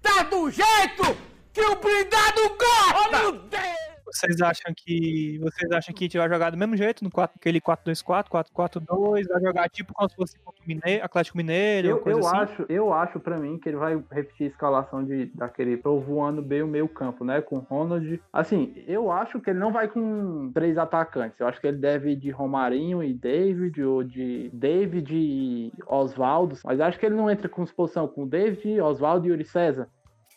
Tá 0.00 0.22
do 0.24 0.50
jeito 0.50 1.16
que 1.52 1.60
o 1.60 1.76
blindado 1.76 2.56
gosta! 2.58 3.91
Vocês 4.12 4.40
acham 4.40 4.72
que. 4.76 5.38
Vocês 5.38 5.70
acham 5.72 5.94
que 5.94 6.04
a 6.04 6.06
gente 6.06 6.18
vai 6.18 6.28
jogar 6.28 6.50
do 6.50 6.56
mesmo 6.56 6.76
jeito, 6.76 7.02
no 7.02 7.10
4, 7.10 7.36
aquele 7.36 7.60
4-2-4, 7.60 8.26
4-4-2, 8.28 9.26
vai 9.28 9.40
jogar 9.40 9.68
tipo 9.70 9.94
como 9.94 10.08
se 10.08 10.16
fosse 10.16 10.36
Mineiro, 10.66 11.04
Atlético 11.04 11.36
Mineiro, 11.36 11.88
Eu, 11.88 11.98
coisa 11.98 12.20
eu 12.20 12.26
assim? 12.26 12.36
acho, 12.36 12.66
eu 12.68 12.92
acho 12.92 13.20
pra 13.20 13.38
mim 13.38 13.58
que 13.58 13.68
ele 13.68 13.76
vai 13.76 14.02
repetir 14.10 14.46
a 14.46 14.50
escalação 14.50 15.04
de, 15.04 15.26
daquele 15.34 15.76
voando 15.76 16.40
bem 16.42 16.62
o 16.62 16.68
meio 16.68 16.88
campo, 16.88 17.24
né? 17.24 17.40
Com 17.40 17.58
Ronald. 17.58 18.20
Assim, 18.32 18.72
eu 18.86 19.10
acho 19.10 19.40
que 19.40 19.50
ele 19.50 19.58
não 19.58 19.72
vai 19.72 19.88
com 19.88 20.50
três 20.52 20.78
atacantes. 20.78 21.38
Eu 21.40 21.46
acho 21.46 21.60
que 21.60 21.66
ele 21.66 21.78
deve 21.78 22.12
ir 22.12 22.16
de 22.16 22.30
Romarinho 22.30 23.02
e 23.02 23.12
David, 23.12 23.82
ou 23.82 24.04
de 24.04 24.50
David 24.52 25.14
e 25.14 25.72
Oswaldo. 25.86 26.56
Mas 26.64 26.80
acho 26.80 26.98
que 26.98 27.06
ele 27.06 27.16
não 27.16 27.30
entra 27.30 27.48
com 27.48 27.64
exposição 27.64 28.06
com 28.06 28.26
David, 28.26 28.80
Oswaldo 28.80 29.26
e 29.26 29.30
Yuri 29.30 29.44
César. 29.44 29.88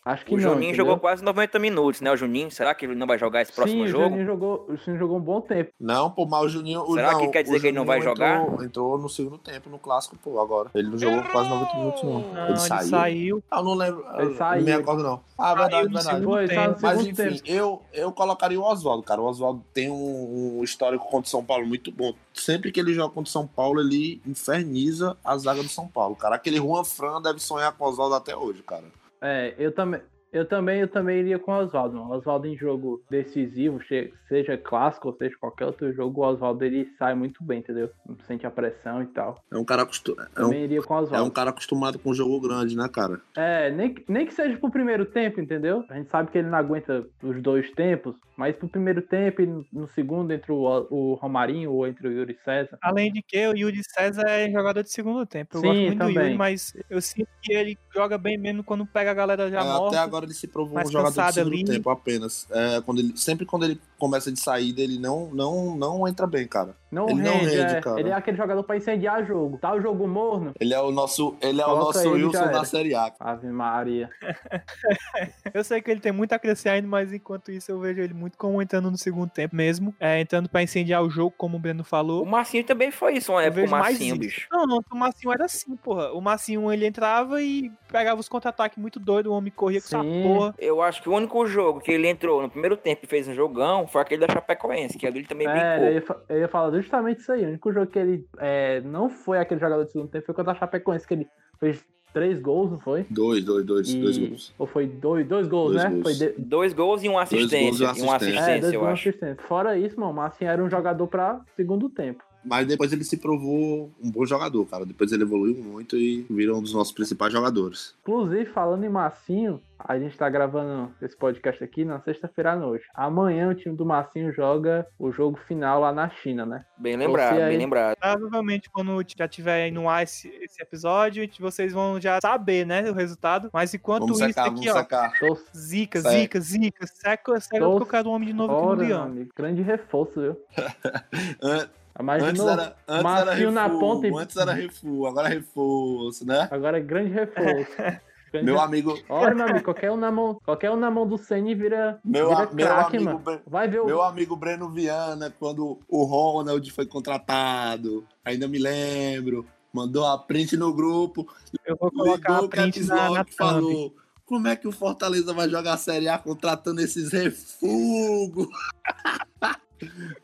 Acho 0.06 0.24
que 0.24 0.34
O 0.34 0.36
não. 0.36 0.42
Juninho 0.42 0.68
entendeu? 0.68 0.76
jogou 0.86 0.98
quase 1.00 1.24
90 1.24 1.58
minutos, 1.58 2.00
né? 2.00 2.12
O 2.12 2.16
Juninho, 2.16 2.48
será 2.48 2.72
que 2.76 2.86
ele 2.86 2.94
não 2.94 3.08
vai 3.08 3.18
jogar 3.18 3.42
esse 3.42 3.52
próximo 3.52 3.82
Sim, 3.84 3.88
jogo? 3.90 4.04
o 4.04 4.08
Juninho 4.10 4.26
jogou, 4.26 4.66
o 4.68 4.76
Juninho 4.76 4.98
jogou 5.00 5.16
um 5.18 5.20
bom 5.20 5.40
tempo. 5.40 5.72
Não, 5.80 6.08
pô, 6.12 6.24
mas 6.24 6.44
o 6.44 6.48
Juninho. 6.48 6.82
o- 6.82 6.94
Será 6.94 7.10
não, 7.12 7.18
que 7.18 7.28
quer 7.28 7.42
dizer 7.42 7.58
que 7.60 7.66
ele 7.66 7.76
não 7.76 7.84
vai 7.84 7.98
Juninho 8.00 8.14
jogar? 8.16 8.40
Entrou, 8.44 8.64
entrou 8.64 8.98
no 8.98 9.08
segundo 9.08 9.36
tempo 9.36 9.68
no 9.68 9.80
clássico, 9.80 10.16
pô, 10.22 10.38
agora. 10.40 10.70
Ele 10.76 10.90
não 10.90 10.96
jogou 10.96 11.24
quase 11.24 11.50
90 11.50 11.76
minutos, 11.76 12.02
não. 12.04 12.20
Não, 12.20 12.42
ele 12.44 12.50
ele 12.52 12.56
saiu. 12.60 12.88
saiu. 12.88 13.44
Ah, 13.50 13.58
eu 13.58 13.64
não 13.64 13.74
lembro. 13.74 14.04
Ele 14.14 14.22
eu 14.30 14.34
saiu. 14.36 14.58
Não 14.60 14.64
me 14.64 14.72
acordo, 14.72 15.02
não. 15.02 15.20
Ah, 15.36 15.42
Saiu 15.42 15.56
verdade, 15.58 15.88
no 15.88 15.92
verdade. 15.94 16.24
Foi, 16.24 16.46
no 16.46 16.76
Mas 16.80 17.00
enfim, 17.00 17.14
tempo. 17.14 17.42
eu, 17.44 17.82
eu 17.92 18.12
colocaria 18.12 18.60
o 18.60 18.62
Oswaldo, 18.62 19.02
cara. 19.02 19.20
O 19.20 19.24
Oswaldo 19.26 19.64
tem 19.74 19.90
um, 19.90 20.58
um 20.60 20.62
histórico 20.62 21.04
contra 21.10 21.26
o 21.26 21.30
São 21.30 21.44
Paulo 21.44 21.66
muito 21.66 21.90
bom. 21.90 22.14
Sempre 22.32 22.70
que 22.70 22.78
ele 22.78 22.94
joga 22.94 23.12
contra 23.12 23.28
o 23.28 23.32
São 23.32 23.44
Paulo, 23.44 23.80
ele 23.80 24.22
inferniza 24.24 25.16
a 25.24 25.36
zaga 25.36 25.64
do 25.64 25.68
São 25.68 25.88
Paulo. 25.88 26.14
Cara, 26.14 26.36
aquele 26.36 26.58
Juan 26.58 26.84
Fran 26.84 27.20
deve 27.20 27.40
sonhar 27.40 27.72
com 27.72 27.84
o 27.84 27.88
Oswaldo 27.88 28.14
até 28.14 28.36
hoje, 28.36 28.62
cara. 28.62 28.84
É, 29.20 29.54
eu 29.58 29.72
também. 29.72 30.02
Eu 30.36 30.44
também, 30.44 30.80
eu 30.80 30.88
também 30.88 31.18
iria 31.20 31.38
com 31.38 31.50
o 31.52 31.54
Oswaldo. 31.56 31.96
mano. 31.96 32.10
O 32.10 32.14
Oswaldo 32.16 32.46
em 32.46 32.56
jogo 32.56 33.02
decisivo, 33.10 33.80
seja 34.28 34.58
clássico 34.58 35.08
ou 35.08 35.14
seja 35.16 35.34
qualquer 35.40 35.64
outro 35.66 35.92
jogo, 35.92 36.20
o 36.20 36.24
Oswaldo 36.26 36.64
ele 36.64 36.84
sai 36.98 37.14
muito 37.14 37.42
bem, 37.42 37.60
entendeu? 37.60 37.90
Não 38.06 38.18
sente 38.26 38.46
a 38.46 38.50
pressão 38.50 39.02
e 39.02 39.06
tal. 39.06 39.42
É 39.50 39.56
um 39.56 39.64
cara, 39.64 39.82
acostu... 39.82 40.14
é 40.18 40.40
um, 40.40 40.44
Também 40.48 40.64
iria 40.64 40.82
com 40.82 40.94
o 40.94 41.14
é 41.14 41.22
um 41.22 41.30
cara 41.30 41.50
acostumado 41.50 41.98
com 41.98 42.12
jogo 42.12 42.40
grande, 42.40 42.76
né, 42.76 42.88
cara? 42.92 43.20
É, 43.36 43.70
nem, 43.70 43.94
que- 43.94 44.04
nem 44.12 44.26
que 44.26 44.34
seja 44.34 44.56
pro 44.58 44.70
primeiro 44.70 45.06
tempo, 45.06 45.40
entendeu? 45.40 45.84
A 45.88 45.94
gente 45.96 46.10
sabe 46.10 46.30
que 46.30 46.38
ele 46.38 46.48
não 46.48 46.58
aguenta 46.58 47.06
os 47.22 47.40
dois 47.42 47.70
tempos, 47.72 48.16
mas 48.36 48.54
pro 48.56 48.68
primeiro 48.68 49.00
tempo 49.02 49.40
e 49.42 49.46
no- 49.72 49.86
segundo 49.88 50.32
entre 50.32 50.52
o, 50.52 50.86
o 50.90 51.14
Romarinho 51.14 51.72
ou 51.72 51.86
entre 51.86 52.08
o 52.08 52.12
Yuri 52.12 52.36
César. 52.44 52.76
Além 52.82 53.10
de 53.12 53.22
que 53.22 53.46
o 53.48 53.56
Yuri 53.56 53.80
César 53.84 54.24
é 54.28 54.50
jogador 54.50 54.82
de 54.82 54.90
segundo 54.90 55.24
tempo. 55.24 55.56
Eu 55.56 55.60
Sim, 55.60 55.66
gosto 55.68 55.80
muito 55.80 55.98
do 55.98 56.06
também. 56.06 56.24
Yuri, 56.24 56.36
mas 56.36 56.74
eu 56.90 57.00
sinto 57.00 57.28
que 57.40 57.52
ele 57.52 57.78
joga 57.94 58.18
bem 58.18 58.36
mesmo 58.36 58.62
quando 58.62 58.84
pega 58.86 59.10
a 59.10 59.14
galera 59.14 59.50
já 59.50 59.60
É, 59.60 59.64
morta. 59.64 59.88
até 59.88 59.98
agora 59.98 60.25
ele 60.26 60.34
se 60.34 60.46
provou 60.46 60.74
mais 60.74 60.88
um 60.88 60.92
jogador 60.92 61.26
de 61.28 61.32
segundo 61.32 61.52
ali. 61.54 61.64
tempo 61.64 61.90
apenas. 61.90 62.46
É, 62.50 62.80
quando 62.82 62.98
ele, 62.98 63.12
sempre 63.16 63.46
quando 63.46 63.64
ele 63.64 63.80
começa 63.98 64.30
de 64.30 64.38
saída, 64.38 64.80
ele 64.80 64.98
não, 64.98 65.30
não, 65.32 65.76
não 65.76 66.06
entra 66.08 66.26
bem, 66.26 66.46
cara. 66.46 66.74
Não 66.90 67.08
Ele 67.08 67.20
rende, 67.20 67.28
não 67.28 67.38
rende, 67.38 67.74
é. 67.74 67.80
cara. 67.80 68.00
Ele 68.00 68.08
é 68.10 68.12
aquele 68.12 68.36
jogador 68.36 68.62
pra 68.62 68.76
incendiar 68.76 69.26
jogo. 69.26 69.58
Tá 69.58 69.74
o 69.74 69.80
jogo 69.80 70.06
morno? 70.06 70.52
Ele 70.58 70.72
é 70.72 70.80
o 70.80 70.90
nosso, 70.90 71.36
ele 71.40 71.60
é 71.60 71.66
o 71.66 71.76
nosso 71.76 72.10
Wilson 72.10 72.46
da 72.46 72.64
Série 72.64 72.94
A. 72.94 73.12
Ave 73.18 73.48
Maria. 73.48 74.08
Eu 75.52 75.64
sei 75.64 75.82
que 75.82 75.90
ele 75.90 76.00
tem 76.00 76.12
muito 76.12 76.32
a 76.32 76.38
crescer 76.38 76.68
ainda, 76.68 76.86
mas 76.86 77.12
enquanto 77.12 77.50
isso 77.50 77.70
eu 77.70 77.80
vejo 77.80 78.00
ele 78.00 78.14
muito 78.14 78.36
como 78.36 78.60
entrando 78.60 78.90
no 78.90 78.96
segundo 78.96 79.30
tempo 79.30 79.56
mesmo. 79.56 79.94
É, 79.98 80.20
entrando 80.20 80.48
pra 80.48 80.62
incendiar 80.62 81.02
o 81.02 81.10
jogo, 81.10 81.34
como 81.36 81.56
o 81.56 81.60
Breno 81.60 81.82
O 81.82 81.84
falou. 81.84 82.24
Marcinho 82.24 82.64
também 82.64 82.90
foi 82.90 83.14
isso, 83.16 83.32
uma 83.32 83.42
época, 83.42 83.64
o 83.64 83.70
Marcinho, 83.70 84.16
bicho. 84.16 84.46
Não, 84.50 84.66
não, 84.66 84.80
o 84.90 84.96
Marcinho 84.96 85.32
era 85.32 85.44
assim, 85.44 85.76
porra. 85.76 86.12
O 86.12 86.20
Marcinho 86.20 86.72
ele 86.72 86.86
entrava 86.86 87.42
e 87.42 87.70
pegava 87.88 88.20
os 88.20 88.28
contra-ataques 88.28 88.78
muito 88.78 89.00
doido, 89.00 89.30
o 89.30 89.34
homem 89.34 89.52
corria 89.54 89.80
com 89.80 89.88
Sim. 89.88 89.96
Porra. 90.22 90.54
Eu 90.58 90.82
acho 90.82 91.02
que 91.02 91.08
o 91.08 91.12
único 91.14 91.46
jogo 91.46 91.80
que 91.80 91.90
ele 91.92 92.08
entrou 92.08 92.42
no 92.42 92.48
primeiro 92.50 92.76
tempo 92.76 93.00
e 93.04 93.06
fez 93.06 93.26
um 93.28 93.34
jogão 93.34 93.86
foi 93.86 94.00
aquele 94.02 94.26
da 94.26 94.32
Chapecoense, 94.32 94.98
que 94.98 95.06
ali 95.06 95.18
ele 95.20 95.26
também 95.26 95.46
É, 95.46 95.52
brincou. 95.52 95.86
eu 95.88 95.92
ia, 95.94 96.02
fa- 96.02 96.20
eu 96.28 96.38
ia 96.38 96.48
falar 96.48 96.70
justamente 96.76 97.20
isso 97.20 97.32
aí. 97.32 97.44
O 97.44 97.48
único 97.48 97.72
jogo 97.72 97.86
que 97.86 97.98
ele 97.98 98.26
é, 98.38 98.80
não 98.82 99.08
foi 99.08 99.38
aquele 99.38 99.60
jogador 99.60 99.84
de 99.84 99.92
segundo 99.92 100.08
tempo 100.10 100.26
foi 100.26 100.34
contra 100.34 100.52
a 100.52 100.56
Chapecoense, 100.56 101.06
que 101.06 101.14
ele 101.14 101.26
fez 101.58 101.84
três 102.12 102.40
gols, 102.40 102.70
não 102.70 102.80
foi? 102.80 103.04
Dois, 103.10 103.44
dois, 103.44 103.64
dois, 103.64 103.92
E- 103.92 104.00
dois 104.00 104.16
gols. 104.16 104.54
Ou 104.58 104.66
foi 104.66 104.86
dois, 104.86 105.26
dois 105.26 105.46
gols, 105.46 105.72
Dois 105.72 105.84
né? 105.84 105.90
gols. 105.90 106.02
Foi 106.02 106.14
de- 106.14 106.34
Dois 106.38 106.72
gols 106.72 107.02
e 107.04 107.08
uma 107.08 107.20
gols 107.20 107.32
e 107.32 107.36
assistência. 107.36 107.86
uma 107.86 107.98
E 107.98 108.02
uma 108.02 108.16
assistência. 108.16 108.26
É, 108.26 108.40
assistência, 108.40 108.60
dois 108.62 108.72
eu 108.72 108.80
gols 108.80 108.92
acho. 108.92 109.08
assistentes. 109.10 109.44
Fora 109.44 109.76
isso, 109.78 110.00
mano, 110.00 110.12
o 110.12 110.14
Marcinho 110.14 110.50
era 110.50 110.64
um 110.64 110.70
jogador 110.70 111.06
pra 111.08 111.40
segundo 111.54 111.90
tempo. 111.90 112.24
Mas 112.46 112.66
depois 112.66 112.92
ele 112.92 113.04
se 113.04 113.16
provou 113.16 113.90
um 114.02 114.10
bom 114.10 114.24
jogador, 114.24 114.64
cara. 114.66 114.86
Depois 114.86 115.10
ele 115.12 115.22
evoluiu 115.24 115.56
muito 115.62 115.96
e 115.96 116.26
virou 116.30 116.58
um 116.58 116.62
dos 116.62 116.72
nossos 116.72 116.92
principais 116.92 117.32
jogadores. 117.32 117.94
Inclusive, 118.02 118.46
falando 118.46 118.84
em 118.84 118.88
Massinho, 118.88 119.60
a 119.78 119.98
gente 119.98 120.16
tá 120.16 120.28
gravando 120.30 120.90
esse 121.02 121.16
podcast 121.16 121.62
aqui 121.62 121.84
na 121.84 122.00
sexta-feira 122.00 122.52
à 122.52 122.56
noite. 122.56 122.84
Amanhã 122.94 123.50
o 123.50 123.54
time 123.54 123.76
do 123.76 123.84
Massinho 123.84 124.32
joga 124.32 124.86
o 124.98 125.12
jogo 125.12 125.38
final 125.46 125.80
lá 125.80 125.92
na 125.92 126.08
China, 126.08 126.46
né? 126.46 126.64
Bem 126.78 126.96
lembrado, 126.96 127.38
aí- 127.40 127.48
bem 127.50 127.58
lembrado. 127.58 127.96
Provavelmente 128.00 128.70
quando 128.70 129.04
já 129.16 129.28
tiver 129.28 129.64
aí 129.64 129.70
no 129.70 129.88
ar 129.88 130.02
esse, 130.02 130.28
esse 130.40 130.62
episódio, 130.62 131.28
vocês 131.40 131.72
vão 131.72 132.00
já 132.00 132.18
saber, 132.20 132.64
né, 132.66 132.90
o 132.90 132.94
resultado. 132.94 133.50
Mas 133.52 133.74
enquanto 133.74 134.02
Vamos 134.02 134.18
isso 134.18 134.28
secar, 134.28 134.46
aqui, 134.46 134.66
vamos 134.66 134.74
ó, 134.74 134.78
secar. 134.78 135.18
Tô 135.18 135.38
zica, 135.54 136.00
zica, 136.00 136.40
zica, 136.40 136.86
seca, 136.86 137.40
seca 137.40 137.58
Tô 137.64 137.70
porque 137.72 137.82
eu 137.82 137.86
quero 137.86 138.08
um 138.08 138.12
homem 138.12 138.28
de 138.28 138.34
novo 138.34 138.54
aqui 138.54 138.66
no 138.66 138.72
Leão. 138.74 139.26
Grande 139.36 139.62
reforço, 139.62 140.20
viu? 140.20 140.36
Mas 142.02 142.22
Antes 142.22 142.42
era, 142.44 142.76
antes 142.86 143.12
era 143.12 143.50
na 143.52 143.62
refuo, 143.66 143.80
ponta 143.80 144.06
e- 144.08 144.14
antes 144.14 144.36
era 144.36 144.52
refuo, 144.52 145.06
agora 145.06 145.28
é 145.28 145.32
reforço, 145.34 146.26
né? 146.26 146.48
agora 146.50 146.78
é 146.78 146.80
grande 146.80 147.10
reforço. 147.10 147.70
Grande 148.32 148.44
Meu 148.46 148.60
amigo, 148.60 148.98
Olha, 149.08 149.34
meu 149.36 149.46
amigo, 149.46 149.64
qualquer 149.64 149.90
um 149.92 149.96
na 149.96 150.10
mão, 150.10 150.36
qualquer 150.44 150.70
um 150.72 150.76
na 150.76 150.90
mão 150.90 151.06
do 151.06 151.16
Senna 151.16 151.54
vira, 151.54 152.00
Meu 152.04 152.28
vira 152.28 152.42
a- 152.42 152.52
meu 152.52 152.72
amigo 152.72 153.04
mano. 153.24 153.42
Vai 153.46 153.68
ver 153.68 153.80
o 153.80 153.86
meu 153.86 154.02
amigo 154.02 154.34
Breno 154.34 154.68
Viana, 154.68 155.32
quando 155.38 155.78
o 155.88 156.02
Ronald 156.04 156.68
foi 156.72 156.86
contratado, 156.86 158.04
ainda 158.24 158.48
me 158.48 158.58
lembro, 158.58 159.46
mandou 159.72 160.04
a 160.04 160.18
print 160.18 160.56
no 160.56 160.74
grupo, 160.74 161.26
Eu 161.64 161.76
vou 161.80 161.90
colocar 161.90 162.38
a 162.38 162.40
o 162.42 162.48
print 162.48 162.84
na, 162.84 163.10
na 163.10 163.24
thumb. 163.24 163.36
falou 163.36 163.94
como 164.26 164.48
é 164.48 164.56
que 164.56 164.66
o 164.66 164.72
Fortaleza 164.72 165.32
vai 165.32 165.48
jogar 165.48 165.74
a 165.74 165.78
Série 165.78 166.08
A 166.08 166.18
contratando 166.18 166.80
esses 166.80 167.12
refugos? 167.12 168.48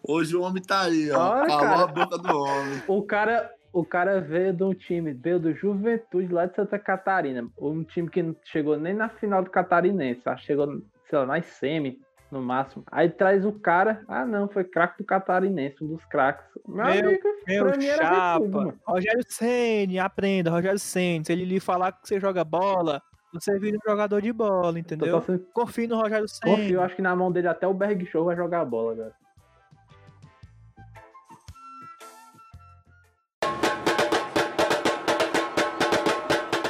Hoje 0.06 0.37
o 0.37 0.42
homem 0.42 0.62
tá 0.62 0.82
aí, 0.82 1.11
ó. 1.11 1.18
Olha, 1.32 1.47
Calou 1.47 1.61
cara. 1.66 1.82
a 1.82 1.87
boca 1.87 2.18
do 2.18 2.37
homem. 2.38 2.82
O 2.88 3.02
cara, 3.02 3.50
o 3.73 3.85
cara 3.85 4.21
veio 4.21 4.52
de 4.52 4.62
um 4.64 4.75
time, 4.75 5.12
veio 5.12 5.38
do 5.38 5.52
Juventude 5.54 6.32
lá 6.32 6.47
de 6.47 6.54
Santa 6.54 6.78
Catarina. 6.78 7.47
Um 7.59 7.82
time 7.85 8.09
que 8.09 8.23
não 8.23 8.35
chegou 8.44 8.76
nem 8.78 8.94
na 8.94 9.09
final 9.09 9.42
do 9.42 9.50
Catarinense, 9.50 10.23
acho 10.26 10.40
que 10.42 10.47
chegou, 10.47 10.66
sei 11.09 11.18
lá, 11.18 11.26
nas 11.26 11.47
semi, 11.47 11.99
no 12.30 12.40
máximo. 12.40 12.82
Aí 12.90 13.09
traz 13.11 13.44
o 13.44 13.52
cara, 13.52 14.02
ah 14.09 14.25
não, 14.25 14.49
foi 14.49 14.64
craque 14.64 14.99
do 14.99 15.04
Catarinense, 15.04 15.82
um 15.85 15.88
dos 15.88 16.04
craques. 16.06 16.44
Meu, 16.66 16.85
Meu- 16.87 16.94
amigo, 17.09 17.28
Meu 17.47 17.97
chapa. 17.97 18.75
Rogério 18.87 19.23
Ceni, 19.28 19.99
aprenda, 19.99 20.50
Rogério 20.50 20.78
Ceni. 20.78 21.25
Se 21.25 21.32
ele 21.32 21.44
lhe 21.44 21.61
falar 21.61 21.92
que 21.92 22.09
você 22.09 22.18
joga 22.18 22.42
bola, 22.44 23.02
você 23.35 23.59
vira 23.59 23.76
um 23.76 23.90
jogador 23.90 24.21
de 24.23 24.32
bola, 24.32 24.78
entendeu? 24.78 25.12
torcendo- 25.12 25.47
Confie 25.52 25.87
no 25.87 25.97
Rogério 26.00 26.26
Ceni. 26.28 26.56
Confio, 26.56 26.80
acho 26.82 26.97
que 26.97 27.02
na 27.02 27.14
mão 27.16 27.30
dele 27.32 27.49
até 27.49 27.66
o 27.66 27.75
Berg 27.75 28.04
Show 28.06 28.25
vai 28.25 28.37
jogar 28.37 28.61
a 28.61 28.64
bola, 28.64 28.94
velho. 28.94 29.12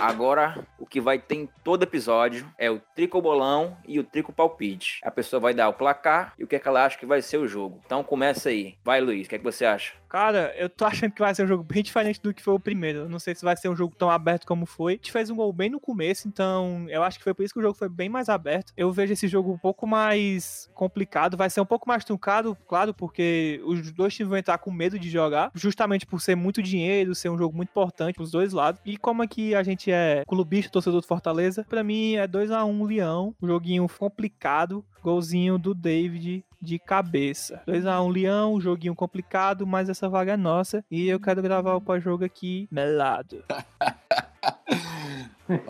Agora, 0.03 0.67
o 0.81 0.85
que 0.85 1.01
vai 1.01 1.17
ter 1.17 1.37
em 1.37 1.49
todo 1.63 1.85
episódio 1.85 2.53
é 2.59 2.69
o 2.69 2.81
tricobolão 2.93 3.77
e 3.87 4.01
o 4.01 4.05
trico 4.05 4.33
palpite. 4.33 4.99
A 5.05 5.13
pessoa 5.13 5.39
vai 5.39 5.55
dar 5.55 5.69
o 5.69 5.75
placar 5.75 6.35
e 6.37 6.43
o 6.43 6.47
que, 6.49 6.57
é 6.57 6.59
que 6.59 6.67
ela 6.67 6.85
acha 6.85 6.99
que 6.99 7.07
vai 7.07 7.23
ser 7.23 7.37
o 7.37 7.47
jogo. 7.47 7.81
Então 7.87 8.03
começa 8.03 8.49
aí. 8.49 8.75
Vai, 8.83 9.01
Luiz, 9.01 9.27
o 9.27 9.31
que, 9.31 9.37
é 9.37 9.39
que 9.39 9.45
você 9.45 9.65
acha? 9.65 9.93
Cara, 10.13 10.53
eu 10.59 10.69
tô 10.69 10.85
achando 10.85 11.13
que 11.13 11.23
vai 11.23 11.35
ser 11.35 11.45
um 11.45 11.47
jogo 11.47 11.65
bem 11.65 11.83
diferente 11.83 12.21
do 12.21 12.35
que 12.35 12.43
foi 12.43 12.53
o 12.53 12.61
primeiro. 12.61 13.09
Não 13.09 13.19
sei 13.19 13.35
se 13.35 13.43
vai 13.43 13.57
ser 13.57 13.71
um 13.71 13.77
jogo 13.77 13.95
tão 13.97 14.11
aberto 14.11 14.47
como 14.47 14.67
foi. 14.67 14.93
A 14.93 14.97
gente 14.97 15.11
fez 15.11 15.31
um 15.31 15.37
gol 15.37 15.51
bem 15.55 15.71
no 15.71 15.81
começo, 15.81 16.29
então 16.29 16.85
eu 16.91 17.03
acho 17.03 17.17
que 17.17 17.25
foi 17.25 17.33
por 17.33 17.45
isso 17.45 17.55
que 17.55 17.61
o 17.61 17.63
jogo 17.63 17.79
foi 17.79 17.89
bem 17.89 18.11
mais 18.11 18.29
aberto. 18.29 18.75
Eu 18.77 18.93
vejo 18.93 19.15
esse 19.15 19.27
jogo 19.27 19.51
um 19.51 19.57
pouco 19.57 19.87
mais 19.87 20.69
complicado, 20.75 21.35
vai 21.35 21.49
ser 21.49 21.63
um 21.63 21.65
pouco 21.65 21.89
mais 21.89 22.05
truncado, 22.05 22.55
claro, 22.69 22.93
porque 22.93 23.63
os 23.65 23.91
dois 23.91 24.13
times 24.15 24.29
vão 24.29 24.37
entrar 24.37 24.59
com 24.59 24.71
medo 24.71 24.99
de 24.99 25.09
jogar, 25.09 25.51
justamente 25.55 26.05
por 26.05 26.21
ser 26.21 26.35
muito 26.35 26.63
dinheiro, 26.63 27.15
ser 27.15 27.31
um 27.31 27.39
jogo 27.39 27.57
muito 27.57 27.71
importante 27.71 28.17
pros 28.17 28.31
dois 28.31 28.53
lados. 28.53 28.83
E 28.85 28.99
como 28.99 29.23
aqui 29.23 29.55
a 29.55 29.63
gente 29.63 29.92
é 29.93 30.25
clubista, 30.27 30.73
torcedor 30.73 31.01
do 31.01 31.07
Fortaleza, 31.07 31.65
pra 31.69 31.85
mim 31.85 32.15
é 32.15 32.27
2 32.27 32.51
a 32.51 32.65
1 32.65 32.85
Leão, 32.85 33.35
um 33.43 33.47
joguinho 33.47 33.89
complicado, 33.89 34.85
golzinho 35.03 35.59
do 35.59 35.75
David 35.75 36.45
de 36.61 36.79
cabeça. 36.79 37.61
2x1 37.67 38.13
Leão, 38.13 38.55
um 38.55 38.61
joguinho 38.61 38.95
complicado, 38.95 39.67
mas 39.67 39.89
essa 39.89 40.09
vaga 40.09 40.33
é 40.33 40.37
nossa. 40.37 40.85
E 40.89 41.09
eu 41.09 41.19
quero 41.19 41.43
gravar 41.43 41.75
o 41.75 41.81
pós-jogo 41.81 42.25
aqui 42.25 42.69
melado. 42.71 43.45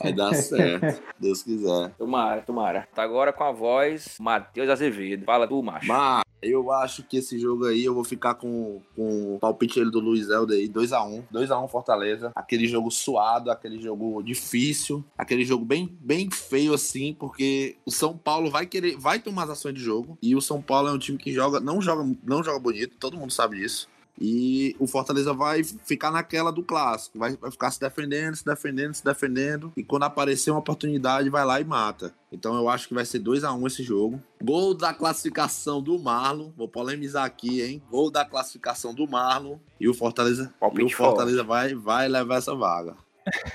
Vai 0.02 0.12
dar 0.12 0.34
certo, 0.34 1.02
Deus 1.18 1.42
quiser. 1.42 1.90
Tomara, 1.98 2.42
tomara. 2.42 2.88
Tá 2.94 3.02
agora 3.02 3.32
com 3.32 3.44
a 3.44 3.52
voz 3.52 4.16
Matheus 4.20 4.68
Azevedo. 4.68 5.24
Fala 5.24 5.46
tu, 5.48 5.62
macho. 5.62 5.86
Mas 5.86 6.22
eu 6.42 6.72
acho 6.72 7.04
que 7.04 7.18
esse 7.18 7.38
jogo 7.38 7.66
aí 7.66 7.84
eu 7.84 7.94
vou 7.94 8.02
ficar 8.02 8.34
com, 8.34 8.82
com 8.96 9.36
o 9.36 9.38
palpite 9.38 9.78
ele 9.78 9.90
do 9.90 10.00
Luiz 10.00 10.28
Helder 10.28 10.58
aí, 10.58 10.68
2x1. 10.68 11.24
2x1 11.32 11.68
Fortaleza. 11.68 12.32
Aquele 12.34 12.66
jogo 12.66 12.90
suado, 12.90 13.50
aquele 13.50 13.80
jogo 13.80 14.22
difícil, 14.22 15.04
aquele 15.16 15.44
jogo 15.44 15.64
bem, 15.64 15.96
bem 16.00 16.28
feio 16.30 16.74
assim, 16.74 17.14
porque 17.14 17.76
o 17.86 17.90
São 17.92 18.16
Paulo 18.16 18.50
vai 18.50 18.66
querer, 18.66 18.96
vai 18.96 19.20
tomar 19.20 19.44
as 19.44 19.50
ações 19.50 19.74
de 19.74 19.80
jogo. 19.80 20.18
E 20.20 20.34
o 20.34 20.40
São 20.40 20.60
Paulo 20.60 20.88
é 20.88 20.92
um 20.92 20.98
time 20.98 21.16
que 21.16 21.32
joga, 21.32 21.60
não 21.60 21.80
joga, 21.80 22.04
não 22.24 22.42
joga 22.42 22.58
bonito, 22.58 22.96
todo 22.98 23.16
mundo 23.16 23.32
sabe 23.32 23.58
disso. 23.58 23.88
E 24.20 24.76
o 24.78 24.86
Fortaleza 24.86 25.32
vai 25.32 25.64
ficar 25.64 26.10
naquela 26.10 26.52
do 26.52 26.62
clássico, 26.62 27.18
vai, 27.18 27.36
vai 27.36 27.50
ficar 27.50 27.70
se 27.70 27.80
defendendo, 27.80 28.36
se 28.36 28.44
defendendo, 28.44 28.94
se 28.94 29.04
defendendo. 29.04 29.72
E 29.76 29.82
quando 29.82 30.04
aparecer 30.04 30.50
uma 30.50 30.60
oportunidade, 30.60 31.30
vai 31.30 31.44
lá 31.44 31.60
e 31.60 31.64
mata. 31.64 32.14
Então 32.30 32.54
eu 32.54 32.68
acho 32.68 32.88
que 32.88 32.94
vai 32.94 33.04
ser 33.04 33.18
2 33.18 33.44
a 33.44 33.52
1 33.52 33.66
esse 33.66 33.82
jogo. 33.82 34.20
Gol 34.42 34.74
da 34.74 34.94
classificação 34.94 35.82
do 35.82 35.98
Marlon. 35.98 36.50
Vou 36.56 36.68
polemizar 36.68 37.24
aqui, 37.24 37.62
hein? 37.62 37.82
Gol 37.90 38.10
da 38.10 38.24
classificação 38.24 38.94
do 38.94 39.08
Marlon. 39.08 39.58
E 39.80 39.88
o 39.88 39.94
Fortaleza, 39.94 40.52
e 40.74 40.84
o 40.84 40.90
Fortaleza 40.90 41.42
vai, 41.42 41.74
vai 41.74 42.08
levar 42.08 42.36
essa 42.36 42.54
vaga. 42.54 42.96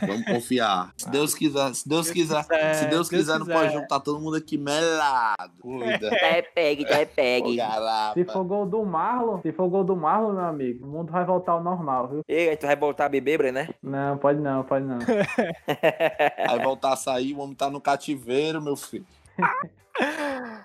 Vamos 0.01 0.25
confiar. 0.25 0.93
Se 0.97 1.09
Deus 1.09 1.33
quiser, 1.33 1.73
se 1.73 1.87
Deus, 1.87 2.05
Deus 2.05 2.11
quiser, 2.11 2.43
quiser, 2.43 2.73
se 2.73 2.85
Deus 2.85 2.91
Deus 2.91 3.09
quiser, 3.09 3.39
quiser. 3.39 3.53
pós-jogo 3.53 3.87
tá 3.87 3.99
todo 3.99 4.19
mundo 4.19 4.37
aqui 4.37 4.57
melado. 4.57 5.53
Cuida. 5.61 6.07
Até 6.07 6.41
pegue, 6.41 6.85
Ô, 6.85 7.07
pegue. 7.15 7.57
Se 8.13 8.25
for 8.25 8.43
gol 8.43 8.65
do 8.65 8.83
Marlon, 8.85 9.41
se 9.41 9.51
for 9.51 9.67
gol 9.69 9.83
do 9.83 9.95
Marlon, 9.95 10.33
meu 10.33 10.45
amigo, 10.45 10.85
o 10.85 10.89
mundo 10.89 11.11
vai 11.11 11.25
voltar 11.25 11.53
ao 11.53 11.63
normal, 11.63 12.07
viu? 12.07 12.21
E 12.27 12.49
aí, 12.49 12.57
tu 12.57 12.65
vai 12.65 12.75
voltar 12.75 13.05
a 13.05 13.09
beber, 13.09 13.37
Bre, 13.37 13.51
né? 13.51 13.69
Não, 13.81 14.17
pode 14.17 14.39
não, 14.39 14.63
pode 14.63 14.85
não. 14.85 14.97
Aí 16.49 16.59
voltar 16.63 16.93
a 16.93 16.95
sair, 16.95 17.33
o 17.33 17.39
homem 17.39 17.55
tá 17.55 17.69
no 17.69 17.79
cativeiro, 17.81 18.61
meu 18.61 18.75
filho. 18.75 19.05